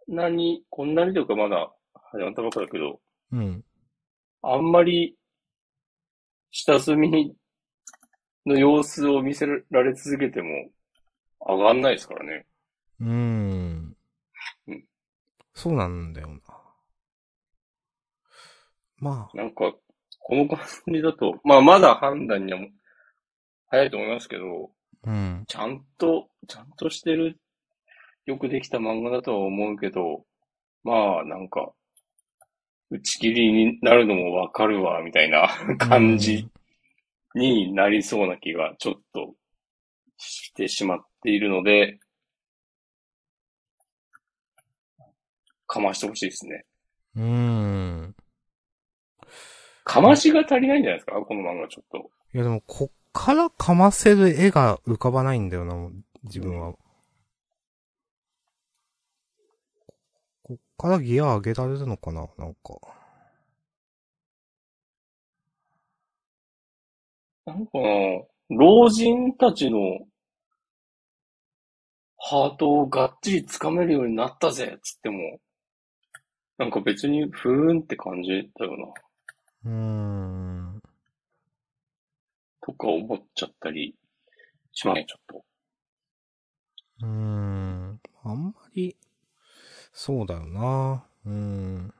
[0.07, 1.71] なに、こんなにというかまだ
[2.11, 2.99] 始まったばっかだけど、
[3.33, 3.63] うん。
[4.41, 5.15] あんまり、
[6.49, 7.35] 下積み
[8.47, 10.71] の様子を見せられ続けても
[11.39, 12.45] 上がんないですからね。
[12.99, 13.95] うーん
[14.67, 14.85] うん。
[15.53, 16.39] そうなんだよな。
[18.99, 19.73] まあ、なんか、
[20.19, 22.59] この感じだと、まあまだ判断には
[23.69, 24.71] 早いと思いますけど、
[25.03, 25.43] うん。
[25.47, 27.39] ちゃんと、ちゃんとしてる、
[28.25, 30.25] よくできた漫画だとは思うけど、
[30.83, 31.71] まあなんか、
[32.89, 36.47] 打ち切りになるのもわかるわ、みたいな感じ
[37.35, 39.35] になりそうな気がちょっと
[40.17, 41.99] してしまっているので、
[45.65, 46.65] かましてほしいですね。
[47.15, 48.15] うーん。
[49.83, 51.13] かましが足りないんじゃないですか？
[51.21, 52.09] この漫画ちょっと。
[52.33, 55.89] いやでも、こっからかませる絵が浮かばないんだよな、
[56.23, 56.73] 自分は。
[60.43, 62.79] こっからギア上げられるのかななんか。
[67.45, 69.79] なんかな、老人たちの
[72.29, 75.39] ハートをがっちり掴めるようになったぜっつっても、
[76.57, 78.87] なんか別にふーんって感じだよな。
[79.63, 80.83] うーん。
[82.59, 83.95] とか思っちゃったり
[84.73, 85.45] しますね、ちょっと。
[87.03, 88.01] うーん。
[88.25, 88.97] あんまり、
[89.93, 91.05] そうだよな。
[91.25, 91.93] うーん。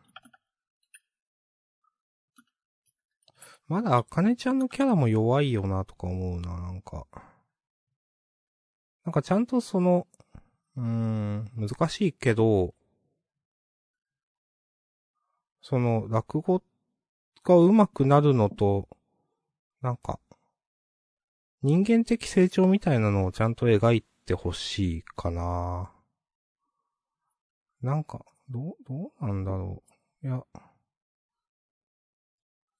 [3.70, 7.08] まだ、あかねちゃんのキャラも弱いよな、とか思うな、なんか。
[9.06, 10.06] なんかちゃんとその、
[10.78, 12.76] うん、難しいけど、
[15.62, 16.62] その、落語
[17.44, 18.88] が上手くなるのと、
[19.82, 20.20] なんか、
[21.64, 25.92] 人間的成長みたいなのをちゃんと描いてほしいかな。
[27.82, 29.84] なんか、どう、どうなんだろ
[30.24, 30.28] う。
[30.28, 30.44] いや、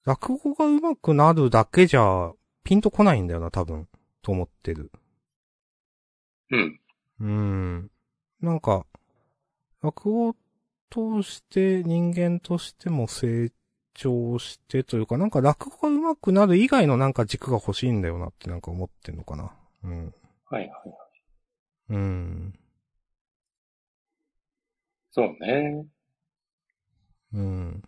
[0.04, 2.32] 落語が上手くなるだけじゃ、
[2.62, 3.88] ピンとこないんだよな、多分、
[4.22, 4.92] と思ってる。
[6.50, 6.80] うん。
[7.20, 7.90] うーん。
[8.40, 8.86] なんか、
[9.82, 10.36] 落語を
[10.90, 13.52] 通して人間としても成
[13.94, 19.52] 長してというか、なんか落語が上手くなる以外のなんか軸が欲しいんだよなってなんか思ってんのかな。
[19.84, 20.14] うん。
[20.50, 20.70] はいはい。
[21.90, 22.58] うん。
[25.10, 25.86] そうね。
[27.32, 27.82] うん。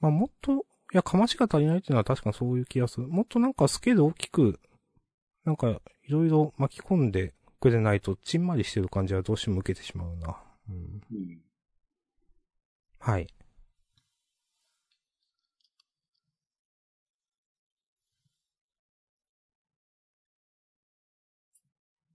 [0.00, 0.56] まあ、もっと、い
[0.92, 3.08] や、かましが足りないっていうのは確かにそういう気がする。
[3.08, 4.58] もっとなんかスケール大きく、
[5.44, 10.36] なんか、いろいろ巻き込んでくれないと、ちんまりしてる感じはどうしても受けてしまうな。
[10.68, 11.00] うん。
[11.12, 11.42] うん。
[13.00, 13.26] はい。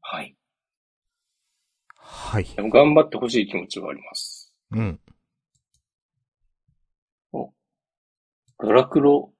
[0.01, 0.35] はい。
[1.95, 2.45] はい。
[2.55, 4.53] でも頑張ってほしい気持ちはあります。
[4.71, 4.99] うん。
[8.59, 9.33] ドラクロ、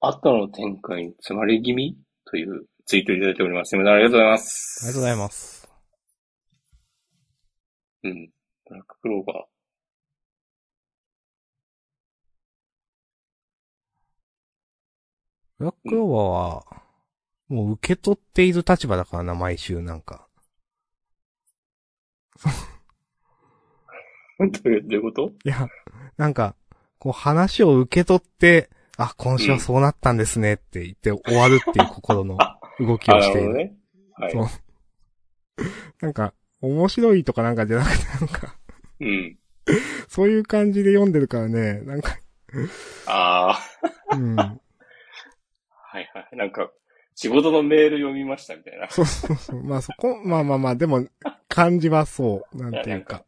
[0.00, 1.98] 後の展開に詰まり気味？
[2.28, 3.76] というツイートいただいております。
[3.76, 4.80] ありがとうございます。
[4.84, 5.68] ありがとうございます。
[8.02, 8.30] うん。
[8.68, 9.46] ブラッククローバ
[15.58, 16.64] ブラックローバーは、
[17.48, 20.28] もう受け取っている立場だからな、毎週なんか。
[24.38, 25.30] どういうこと？
[25.44, 25.68] いや、
[26.18, 26.56] なんか、
[26.98, 32.38] こう話を受け取って、あ、今週はそうなったんですねって言って終わるっていう心の
[32.80, 33.48] 動きあ、をしている。
[33.52, 33.76] なるほどね。
[34.14, 34.32] はい。
[34.32, 35.64] そう。
[36.00, 38.56] なんか、面白いとかなんかじゃなくて、なんか、
[39.00, 39.38] うん。
[40.08, 42.18] そういう感じで読んでるからね、なんか、
[43.06, 44.36] ああ、うん。
[44.36, 44.46] は
[46.00, 46.36] いはい。
[46.36, 46.70] なんか、
[47.14, 48.88] 仕事のメール読みましたみたいな。
[48.90, 49.62] そうそうそう。
[49.62, 51.06] まあそこ、まあまあまあ、でも、
[51.48, 52.56] 感じはそう。
[52.56, 53.24] なんていうか。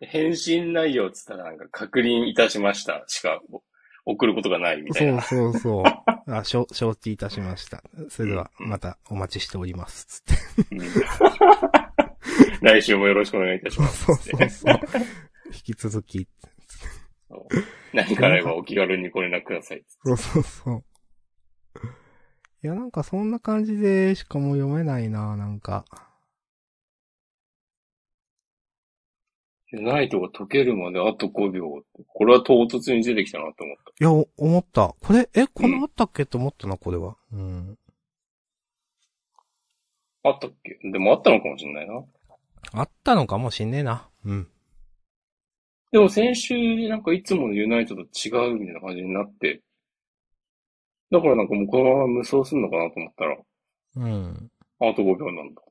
[0.00, 3.42] 返信内容っつったらなんか確認いたしましたしか
[4.10, 5.20] 送ることがないみたいな。
[5.20, 6.32] そうそうそう。
[6.32, 7.82] あ、承承知いたしました。
[8.08, 10.06] それでは、またお待ちしております。
[10.06, 10.74] つって。
[10.74, 10.80] うん
[12.60, 14.04] 来週もよろしくお願いいたします。
[14.04, 14.80] そうそうそう。
[15.52, 16.28] 引き続き。
[17.92, 19.84] 何かあればお気軽にご連絡ください。
[20.04, 20.84] そうそうそう。
[22.64, 25.84] いや、なんかそんな感じでしかもう読めないな、なんか。
[29.72, 31.84] ナイトが解けるまであと5秒。
[32.06, 33.90] これは唐突に出てきたなと思った。
[33.90, 34.94] いや、お思った。
[35.00, 37.16] これ、え、このあったっけって思ったな、これは。
[37.32, 37.78] うん。
[40.24, 40.78] あったっけ？
[40.90, 42.02] でもあったのかもしれないな。
[42.72, 44.08] あったのかもしんねえな。
[44.24, 44.48] うん。
[45.92, 49.62] でも先週なんかいつものユナイトと違うみたいな感じになって。
[51.10, 53.38] だからなんかもうこのまま無双すんのかなと思ったら、
[53.96, 54.50] うん。
[54.80, 55.62] あと5秒なんだ。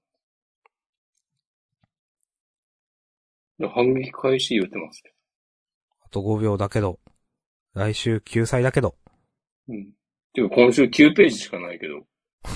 [3.74, 5.12] 反撃開始言ってますけ
[6.06, 7.00] あと5秒だけど。
[7.74, 8.96] 来週救済だけど。
[9.68, 9.74] ど。
[9.74, 9.92] うん。
[10.34, 12.06] ていうか今週9ページしかないけど、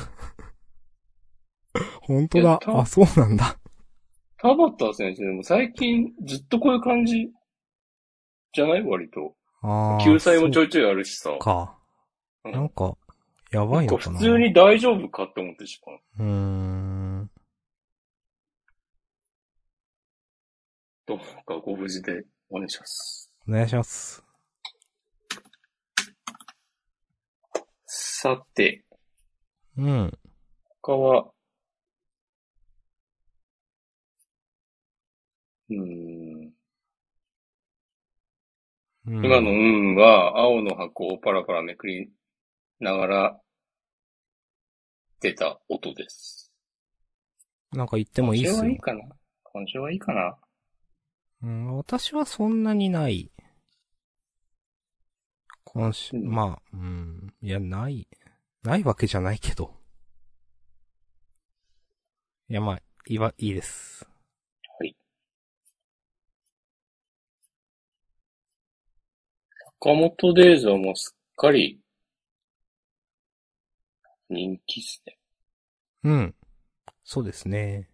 [2.02, 2.60] 本当だ。
[2.66, 3.58] あ、そうなんだ。
[4.38, 7.30] 田畑先生でも最近ずっとこういう感じ
[8.54, 8.84] じゃない？
[8.84, 9.36] 割と。
[9.62, 10.04] ああ。
[10.04, 11.36] 救済もちょいいちょいあるしさ。
[11.40, 11.78] か。
[12.46, 12.98] うんなんか、
[13.52, 14.18] やばいのかな。
[14.18, 16.28] 普通に大丈夫かって思ってしまう。
[16.28, 16.81] うーん。
[21.12, 23.30] どうかご無事でお願いします。
[23.46, 24.24] お願いします。
[27.86, 28.86] さて、
[29.78, 30.18] うん。
[30.82, 31.30] 他は、
[35.70, 36.54] うん、
[39.06, 42.10] 今の運は青の箱をパラパラめくり
[42.80, 43.42] ながら
[45.20, 46.54] 出た音です。
[47.74, 48.80] なんか言ってもいいっすよ今週はいい。
[48.80, 49.02] かな
[49.44, 50.38] 今週はいいかな
[51.44, 53.32] うん、私はそんなにない。
[55.64, 57.34] 今週、うんまあ、うん。
[57.42, 58.08] いや、ない。
[58.64, 59.74] ないわけじゃないけど。
[62.50, 64.08] いや、まあ、いいわ、いいです。
[64.80, 64.96] はい。
[69.80, 71.80] 坂本デイズはもうすっかり
[74.30, 75.18] 人気っすね。
[76.04, 76.36] うん。
[77.04, 77.91] そうですね。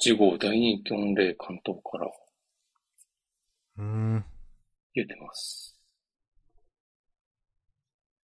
[0.00, 2.06] 1号大人気御礼関東から
[3.78, 4.24] うーん。
[4.94, 5.76] 言ってます。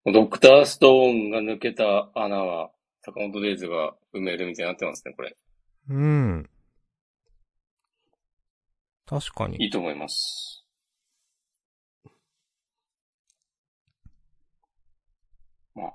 [0.04, 2.70] ドクターストーンが抜けた穴は
[3.02, 5.36] 坂本デイズが埋めるみたいになってますね、これ。
[5.90, 6.50] うん。
[9.06, 9.62] 確かに。
[9.62, 10.64] いいと思います。
[15.74, 15.92] まあ。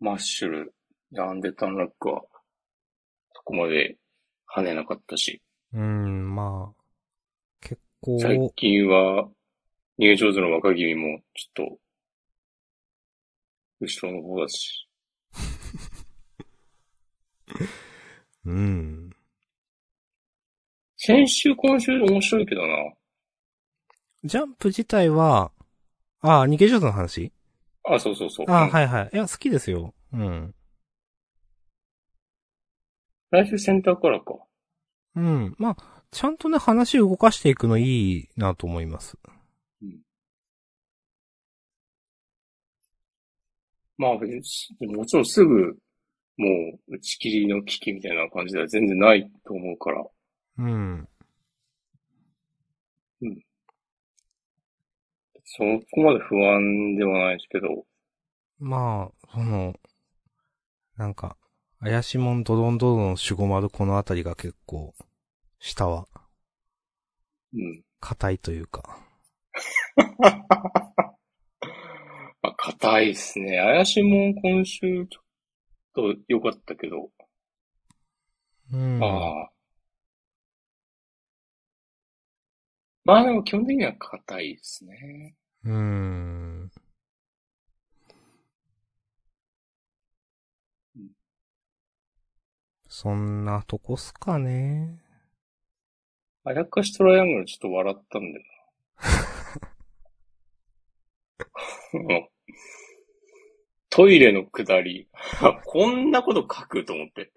[0.00, 0.74] マッシュル、
[1.12, 2.33] ヤンデタンラックは、そ
[3.44, 3.96] こまで
[4.54, 5.42] 跳ねなかったし、
[5.72, 6.82] うん、まあ。
[7.60, 9.28] 結構、最近は、
[9.98, 11.78] 入場時の若君も、ちょっと、
[13.80, 14.88] 後ろの方だし、
[18.46, 19.10] うん。
[20.96, 22.76] 先週、今週面白いけどな。
[24.24, 25.52] ジャンプ自体は、
[26.20, 27.32] ああ、逃げ上手の話？
[27.84, 28.50] あ、そうそうそう。
[28.50, 29.10] あはいはい。
[29.12, 29.92] いや、好きですよ。
[30.12, 30.54] うん。
[33.30, 34.36] 来週センターからか。
[35.16, 35.54] うん。
[35.58, 39.18] まあ、ちゃんとね、話動かしていくのいいなと思います。
[43.96, 44.30] まあ別
[44.80, 45.76] に、もちろんすぐ、
[46.36, 46.48] も
[46.88, 50.04] う、打ち切りの危機みたいな感じでは全然ないと思うから。
[50.58, 51.08] うん。
[55.44, 57.84] そこまで不安ではないですけど、
[58.58, 59.74] まあ、その、
[60.96, 61.36] なんか、
[61.84, 64.94] 怪しもんドドンドドン守護丸このあたりが結構、
[65.58, 66.06] 下は、
[67.52, 67.82] うん。
[68.00, 68.98] 硬いというか。
[72.40, 73.58] まあ、硬いっすね。
[73.58, 77.10] 怪しもん今週、ちょっと良かったけど、
[78.72, 79.04] うん。
[79.04, 79.50] ああ。
[83.04, 85.36] まあでも基本的には硬いですね。
[85.64, 86.53] うーん。
[92.96, 95.00] そんなとこっすかね。
[96.44, 98.44] あやかしトライアングルちょっと笑ったんだよ
[101.92, 102.28] な。
[103.90, 105.08] トイレの下り。
[105.66, 107.32] こんなこと書くと思って。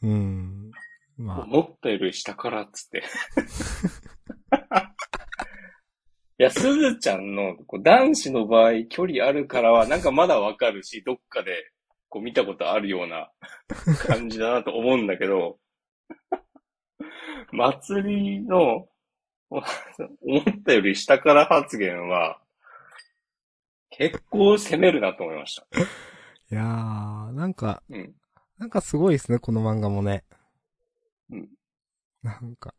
[0.00, 0.70] うん。
[1.18, 3.02] まあ、思ったより下からっつって。
[6.40, 11.72] いや、すずちゃんのこう男子の場合距離あるからはなんかまだわかるし、どっかで
[12.16, 13.30] こう見たことあるような
[14.08, 15.58] 感じだなと思うんだけど、
[17.52, 18.88] 祭りの
[19.50, 22.40] 思ったより下から発言は
[23.90, 25.66] 結構攻めるなと思いました。
[26.50, 28.14] いやー、なんか、うん
[28.58, 30.24] なんかすごいですね、この漫画もね。
[31.28, 31.50] うん。
[32.22, 32.74] なんか、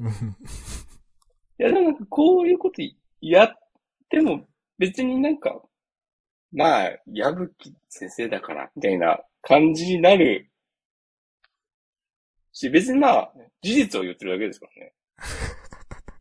[0.00, 0.12] うんい
[1.58, 2.82] や、でもなんかこういうこと
[3.20, 3.52] やっ
[4.08, 4.48] ても
[4.78, 5.62] 別になんか、
[6.52, 10.50] まあ、矢吹先生だから、みたいな感じになる
[12.52, 13.32] し、別にまあ、
[13.62, 14.92] 事実を言ってるだけですからね。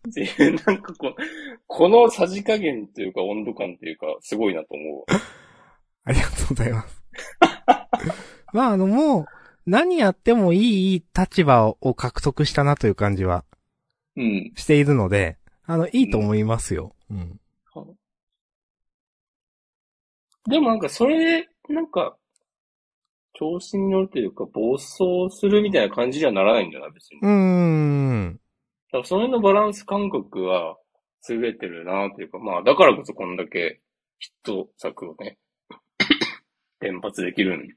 [0.10, 1.16] っていう、なんかこう、
[1.68, 5.06] このさじ加減というか温度感というか、すごいなと思う。
[6.06, 7.04] ありがとうございます。
[8.54, 9.26] まあ、あの、もう、
[9.66, 13.46] 何やってもいい立場を獲得したなという感じは
[14.16, 14.52] うん。
[14.56, 16.96] しているので、あの、いいと思いますよ。
[17.12, 17.40] うん。
[20.48, 22.18] でもなんかそれで、なんか、
[23.34, 27.20] 調子に乗るというか、暴走するみたいな感じにはならないんだな、別に。
[27.22, 28.40] うーん。
[28.92, 30.78] だからその辺のバランス感覚は
[31.30, 33.82] 優れてるなというか、まあ、だからこそこんだけ
[34.20, 35.38] ヒット作をね、
[36.82, 37.68] 連発できるん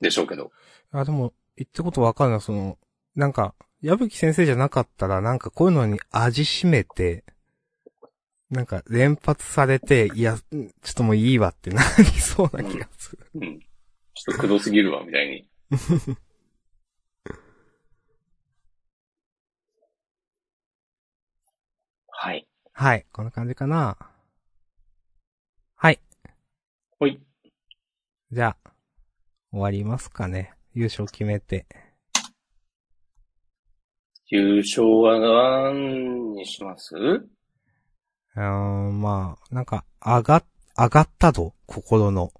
[0.00, 0.52] でしょうけど。
[0.92, 2.78] あ、でも、言ってことわかるな、その、
[3.14, 7.24] なんか、矢吹先生じゃなかったら、なんかこういうのに味しめて、
[8.50, 13.26] なんか連発されて、いや、んちょっともういいわってなりそうな気がする。
[13.34, 13.58] うん。
[13.60, 15.48] ちょっとくどすぎるわ、みたいに。
[22.08, 22.48] はい。
[22.72, 23.96] はい、こんな感じかな。
[25.74, 26.00] はい。
[26.98, 27.20] ほい。
[28.30, 28.70] じゃあ、
[29.50, 30.52] 終わりますかね。
[30.72, 31.66] 優勝決めて。
[34.28, 35.18] 優勝は
[35.72, 36.94] 何にします？
[38.36, 40.44] うーん、まあ、なんか、上が、
[40.76, 42.32] 上がった度心の。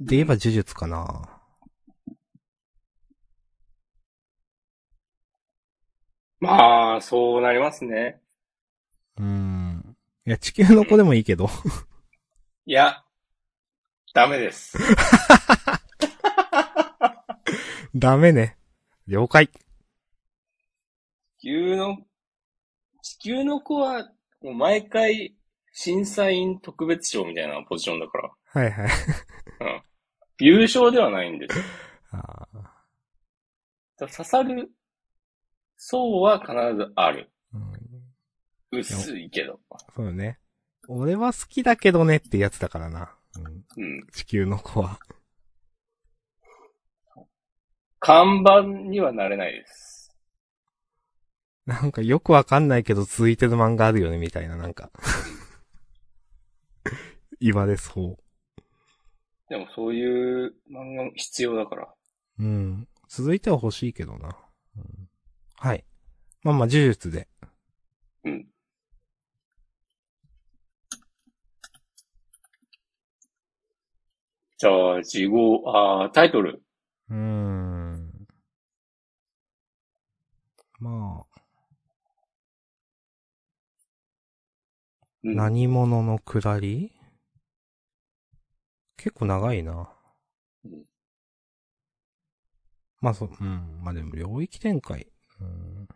[0.00, 1.30] で言えば呪術かな。
[6.40, 8.20] まあ、そうなりますね。
[9.16, 9.96] うーん。
[10.26, 11.48] いや、地球の子でもいいけど。
[12.66, 13.04] いや、
[14.14, 14.76] ダメです。
[17.94, 18.56] ダメね。
[19.06, 19.48] 了解。
[21.38, 21.98] 地球の、
[23.02, 24.10] 地球の子は、
[24.44, 25.34] もう毎回、
[25.72, 28.30] 審査員特別賞みたいなポジションだから。
[28.44, 28.90] はいはい。
[29.60, 29.82] うん。
[30.38, 31.64] 優勝ではないんですよ。
[32.12, 32.72] あーだか
[34.00, 34.70] ら刺さる
[35.78, 37.30] 層は必ずある。
[37.54, 39.58] うん、薄いけど。
[39.96, 40.38] そうよね。
[40.88, 43.14] 俺は好きだけどねってやつだからな。
[43.38, 44.06] うん、うん。
[44.12, 44.98] 地球の子は。
[47.98, 48.60] 看板
[48.90, 49.93] にはなれないです。
[51.66, 54.90] なんかよくわかんないけど続いてる漫画あるよね、みたいな、なんか。
[57.40, 58.18] 今でそ
[59.48, 61.94] でもそういう漫画必要だから。
[62.38, 62.42] う。
[62.42, 62.88] うん。
[63.08, 64.36] 続いては欲しいけどな。
[64.76, 65.08] うん、
[65.56, 65.84] はい。
[66.42, 67.28] まあまあ、呪術で。
[68.24, 68.46] うん。
[74.58, 76.62] じゃあ、事後、あータイトル。
[77.08, 78.26] うーん。
[80.80, 81.33] まあ、
[85.24, 86.92] うん、何者の下り？
[88.96, 89.88] 結構長いな。
[90.64, 90.84] うん
[93.00, 93.80] まあそ、うん。
[93.82, 95.06] まあでも領域展開。
[95.38, 95.86] うん。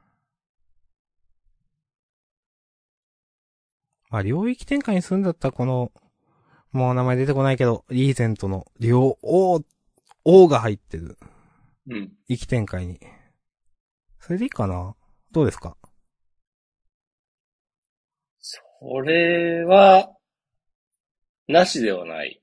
[4.10, 5.90] まあ領域展開にするんだったらこの、
[6.70, 9.62] もう名前出てこないけど、リーゼントの両、王、
[10.24, 11.16] 王が入ってる。
[11.88, 12.12] うん。
[12.28, 13.00] 域展開に。
[14.20, 14.94] それでいいかな？
[15.32, 15.78] どうですか？
[18.80, 20.14] それは、
[21.48, 22.40] なしではない。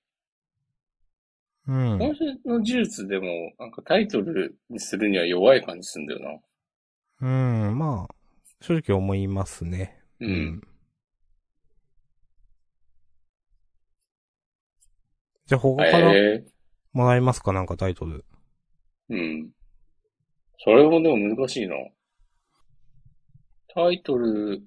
[1.67, 1.99] うん。
[1.99, 6.41] 今週の呪術でも、なんかタイトルにするには弱い感じするんだよ
[7.21, 7.27] な。
[7.69, 8.15] うん、まあ、
[8.61, 10.01] 正直思いますね。
[10.19, 10.61] うん。。
[15.45, 16.45] じゃあ他からええ
[16.91, 17.53] もらえますか？
[17.53, 18.25] なんかタイトル。
[19.09, 19.51] うん。
[20.57, 21.75] それもでも難しいな。
[23.67, 24.63] タイトル、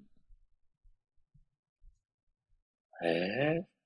[3.05, 3.79] ええ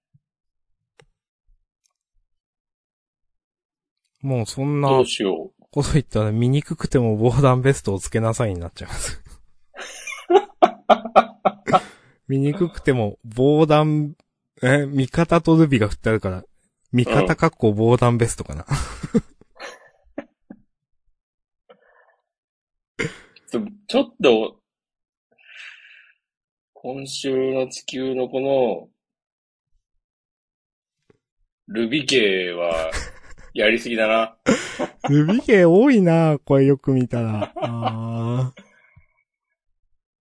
[4.22, 5.62] もうそんなどうしよう。
[5.72, 9.22] こと言ったら見にくくても防弾ベストをつけなさいになっちゃいます。
[12.28, 14.14] 見にくくても防弾、
[14.62, 16.44] え、味方とルビが振ってあるから、
[16.92, 18.64] 味方かっこ防弾ベストかな。
[23.50, 24.60] ちょちょっと、
[26.74, 28.88] 今週の地球のこの、
[31.68, 32.90] ルビ系は、
[33.54, 34.36] やりすぎだな。
[35.08, 38.52] ルビゲー多いなこれよく見たら。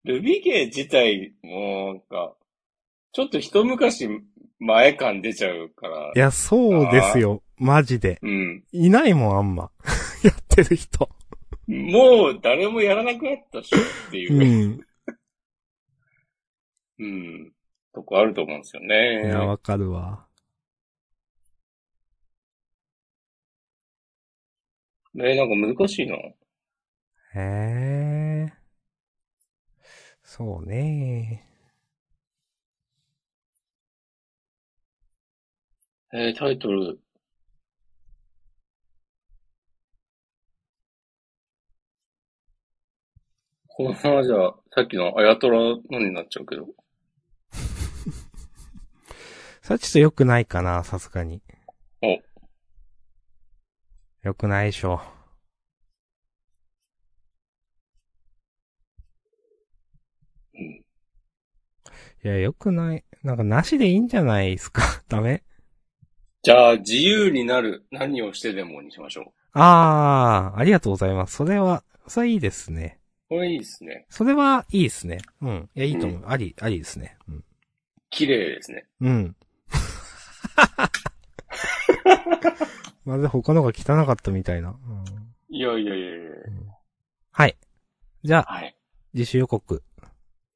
[0.04, 2.34] ルビ系自体、もうなんか、
[3.12, 4.08] ちょっと一昔
[4.58, 6.18] 前感出ちゃうからい。
[6.18, 7.42] や、そうですよ。
[7.56, 8.18] マジで。
[8.22, 8.64] うん。
[8.72, 9.70] いないもん、あんま。
[10.22, 11.08] やってる人。
[11.66, 14.38] もう誰もやらなくなったっしょっていうう、
[14.74, 14.80] ん。
[16.98, 17.52] うん。
[17.94, 19.28] とこあると思うんですよいね。
[19.28, 20.26] や、わかるわ。
[25.14, 26.16] ねなんか難しいな。
[26.16, 26.34] へ
[27.36, 28.52] え。
[30.22, 31.46] そうね
[36.12, 36.98] えー、タイトル。
[43.68, 44.34] このままじゃ、
[44.74, 46.66] さっきのあやとらのになっちゃうけど。
[49.62, 51.42] それはちょっと良くないかな、さすがに。
[54.24, 54.28] お。
[54.28, 55.00] 良くないでしょ。
[60.54, 60.62] うん。
[60.62, 60.84] い
[62.22, 63.04] や、良くない。
[63.22, 64.82] なんか、なしでいいんじゃないですか？
[65.08, 65.42] ダメ？
[66.42, 69.24] じゃあ、自由になる何をしてでもにしましょう。
[69.52, 71.36] あー、ありがとうございます。
[71.36, 72.98] それは、それいいですね。
[73.28, 74.06] これいいですね。
[74.08, 75.18] それはいいですね。
[75.40, 75.70] うん。
[75.74, 76.22] いや、いいと思う。
[76.26, 77.16] あり、ありですね。
[77.28, 77.44] うん。
[78.10, 78.86] 綺麗ですね。
[79.00, 79.36] うん。
[83.10, 84.68] まるで他のが汚かったみたいな。
[84.70, 86.30] うん、いやいやいやいや
[87.32, 87.56] はい。
[88.22, 88.76] じゃあ、はい。
[89.14, 89.82] 自主予告、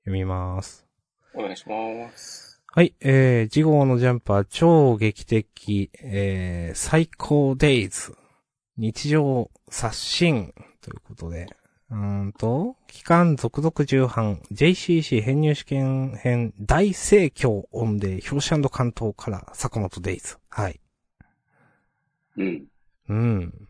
[0.05, 0.87] 読みます。
[1.35, 2.63] お願いします。
[2.73, 8.17] はい、えー、次号のジャンパー、超劇的、えー、最高デイズ、
[8.77, 11.49] 日常刷新、ということで、
[11.91, 20.37] うーんと、期間続々重版、JCC 編入試験編、大盛況音で、表紙関東から、坂本デイズ。
[20.49, 20.81] はい。
[22.37, 22.67] うん。
[23.09, 23.69] うん。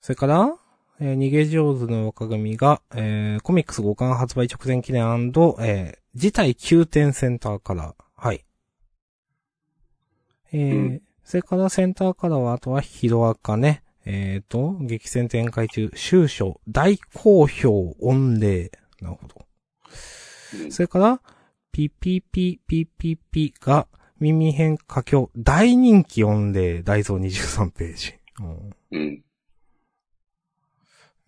[0.00, 0.54] それから、
[1.00, 5.04] えー逃げ上手の若組が、えーコミックス5巻発売直前記念
[5.60, 8.04] えー、事態急転センターカラー。
[8.16, 8.44] はい。
[10.52, 13.84] えーうんそれからセンターカラーは、あとはヒロアカね。
[14.04, 18.72] えっ、と、激戦展開中、終書、大好評御礼。
[19.00, 19.46] なるほど。
[20.64, 21.20] うんそれから、
[21.70, 23.86] ピピピピピピが
[24.20, 28.14] 耳変歌境大人気音霊大蔵23ページ。
[28.40, 29.24] うんうん。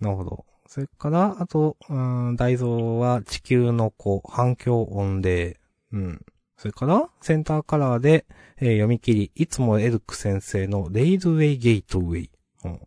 [0.01, 0.44] なるほど。
[0.66, 5.59] それから、あと、うん、大蔵は地球の子、反響音霊。
[5.93, 6.24] うん。
[6.56, 12.31] それから、センターカラーで、えー読み切り、いつもエルク先生のレイズウェイゲートウェイ。
[12.64, 12.81] うん、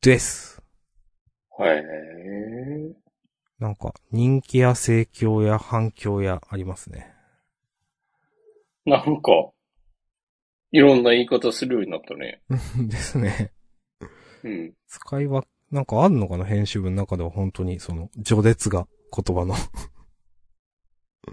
[0.00, 0.62] です。
[1.50, 3.01] はい。
[3.62, 7.14] なんか、人気や盛況や反響やありますね。
[8.84, 9.52] なんか、
[10.72, 12.42] いろんな言い方するようになったね。
[12.88, 13.52] ですね。
[14.42, 14.74] うん。
[14.88, 16.44] 使いは、なんかあるのかな？
[16.44, 19.54] 編集部の中では本当にその、序列が言葉の。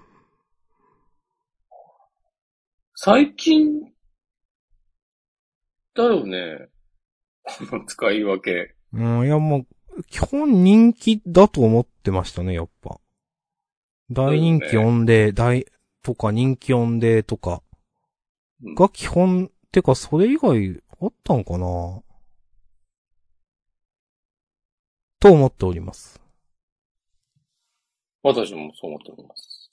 [2.93, 3.91] 最近、
[5.95, 6.69] だよね。
[7.71, 8.75] この使い分け。
[8.93, 9.67] うん、いやもう、
[10.07, 12.99] 基本人気だと思ってましたね、やっぱ。
[14.09, 15.65] 大人気音霊、大、
[16.01, 17.61] とか人気音霊とか
[18.63, 22.01] うんが基本、てかそれ以外あったんかな？
[25.19, 26.21] と思っております。
[28.23, 29.71] 私もそう思っております。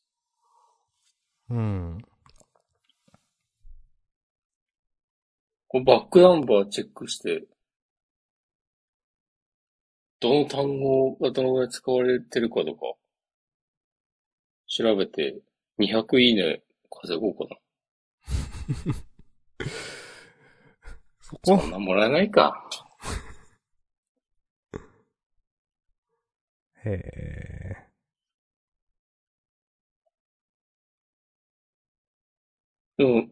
[1.51, 1.99] うん。
[5.69, 7.45] こうバックナンバーチェックして、
[10.27, 12.81] どの単語がどのぐらい使われてるかとか、
[14.67, 15.37] 調べて、
[15.79, 17.57] 200いいね稼ごうかな。
[21.21, 21.41] そこ？
[21.45, 22.69] そんなもらえないか。
[26.85, 27.77] へえ。
[32.99, 33.29] でも、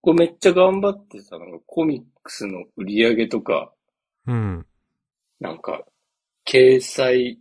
[0.00, 3.72] これめっちゃ頑張ってさ、なんかコミックスの売り上げとか、
[4.28, 4.64] うん。
[5.40, 5.84] なんか、
[6.46, 7.38] 掲載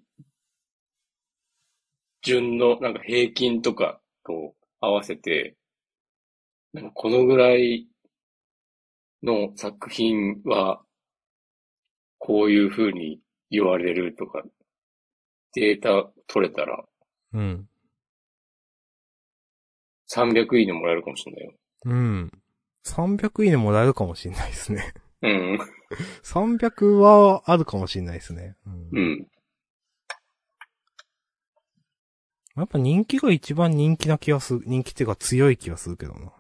[2.24, 5.56] 順のなんか平均とかと合わせて、
[6.74, 7.88] なんかこのぐらい
[9.22, 10.82] の作品は、
[12.18, 13.20] こういう風に
[13.52, 14.42] 言われるとか、
[15.54, 16.84] データ取れたら
[17.34, 17.68] うん。
[20.12, 21.54] 300いいねもらえるかもしれないよ。
[21.86, 22.32] うん。
[22.86, 24.94] 300いいねもらえるかもしんないですね。
[25.22, 25.60] うん。
[26.24, 28.56] 300はあるかもしんないですね。
[28.66, 29.28] うんうん。
[32.56, 36.32] やっぱ人気が一番人気な気がする、人気っていうか強い気がするけどな。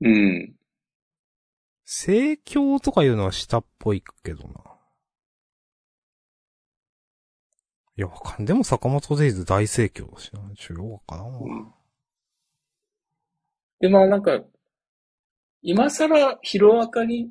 [0.00, 0.54] うん。
[1.84, 4.54] 盛況とかいうのは下っぽいけどな。
[7.96, 10.40] いや、わかんでも坂本デイズ大盛況だしな。
[10.56, 11.40] ちょ、ようわからんわ。
[11.40, 11.78] うん
[13.80, 14.40] で、まあなんか、
[15.62, 17.30] 今更ヒロアカに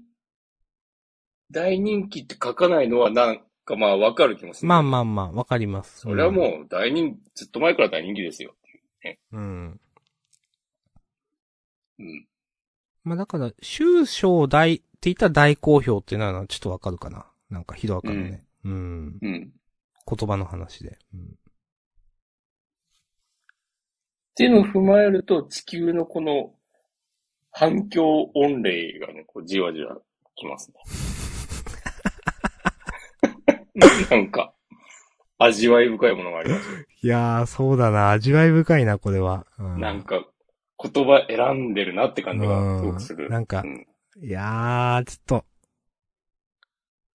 [1.51, 4.67] 大人気って書かないのはなんかまあわかる気もする。
[4.67, 5.99] まあまあまあ、わかります。
[6.01, 8.55] それはもう大人、ずっと前から大人気ですよ。
[9.31, 9.39] うん。
[9.39, 9.79] うん。
[11.99, 12.27] うん。
[13.03, 17.25] まあだから、終章大って言ったら大好評っていうのはちょっとわかるかな。
[17.49, 18.43] なんかヒロアカのね。
[18.65, 19.19] うん。
[19.21, 19.51] うん。
[20.09, 20.97] 言葉の話で。
[21.13, 21.21] うん。
[21.21, 21.25] っ
[24.35, 26.53] ていうのを踏まえると、地球のこの
[27.51, 29.97] 反響音霊がね、こうじわじわ
[30.35, 31.06] きますね。
[34.09, 34.53] なんか、
[35.39, 36.77] 味わい深いものがありますよ。
[37.03, 38.11] いやー、そうだな。
[38.11, 39.45] 味わい深いな、これは。
[39.59, 40.25] うん、なんか、
[40.81, 43.25] 言葉選んでるなって感じがすごくする。
[43.25, 43.87] うんなんかうん
[44.19, 45.45] いやー、ちょっと、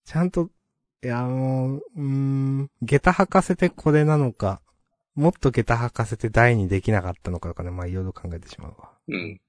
[0.05, 0.51] ちゃんと、
[1.03, 4.61] いやもう、うーん、下駄履かせてこれなのか、
[5.17, 8.91] もっと下駄履かせて台にできなかったのかとかね、まあいろいろ考えてしまうわ。
[9.09, 9.41] うん。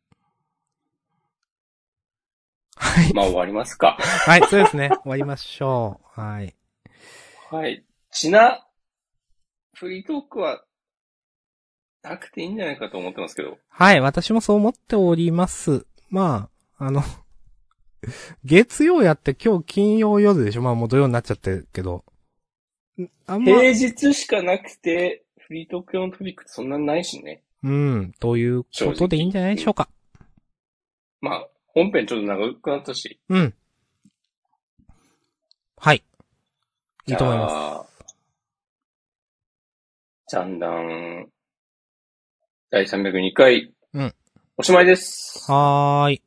[2.76, 3.14] はい。
[3.14, 3.98] まあ終わりますか。
[4.00, 4.90] はい、そうですね。
[5.04, 6.20] 終わりましょう。
[6.20, 6.56] はい。
[7.54, 7.86] はい。
[8.10, 8.66] ちな、
[9.76, 10.64] フリートークは、
[12.02, 13.60] なくていいんじゃないかと思ってますけど。
[13.70, 15.86] はい、私もそう思っております。
[16.10, 16.50] ま
[16.80, 17.04] あ、あの、
[18.44, 22.04] 月曜やって今日金曜夜でしょまあもう土曜になっちゃってるけど。
[23.00, 27.44] んあんま、平日しかなくて、フリートーク用のトピックってそんなにないしね。
[27.62, 29.90] うん、ということでいいんじゃないでしょうか。
[31.22, 33.20] まあ、本編ちょっと長くなったし。
[33.30, 33.54] うん。
[35.78, 36.04] はい。
[37.06, 38.06] いいと思います。
[38.06, 38.16] す。
[40.30, 41.28] ジャンダン、
[42.72, 43.74] 第302回。
[43.94, 44.16] うん。
[44.56, 45.46] おしまいです。
[45.50, 46.24] あはーい。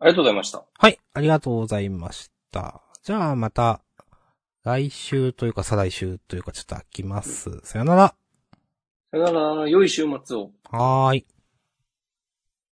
[0.00, 0.64] りがとうございました。
[0.78, 2.80] はい、ありがとうございました。
[3.02, 3.80] じゃあまた、
[4.62, 7.58] 来週というか再来週というかちょっと飽きます。
[7.64, 8.14] さよなら。
[9.10, 10.52] さよなら、良い週末を。
[10.70, 11.26] はーい。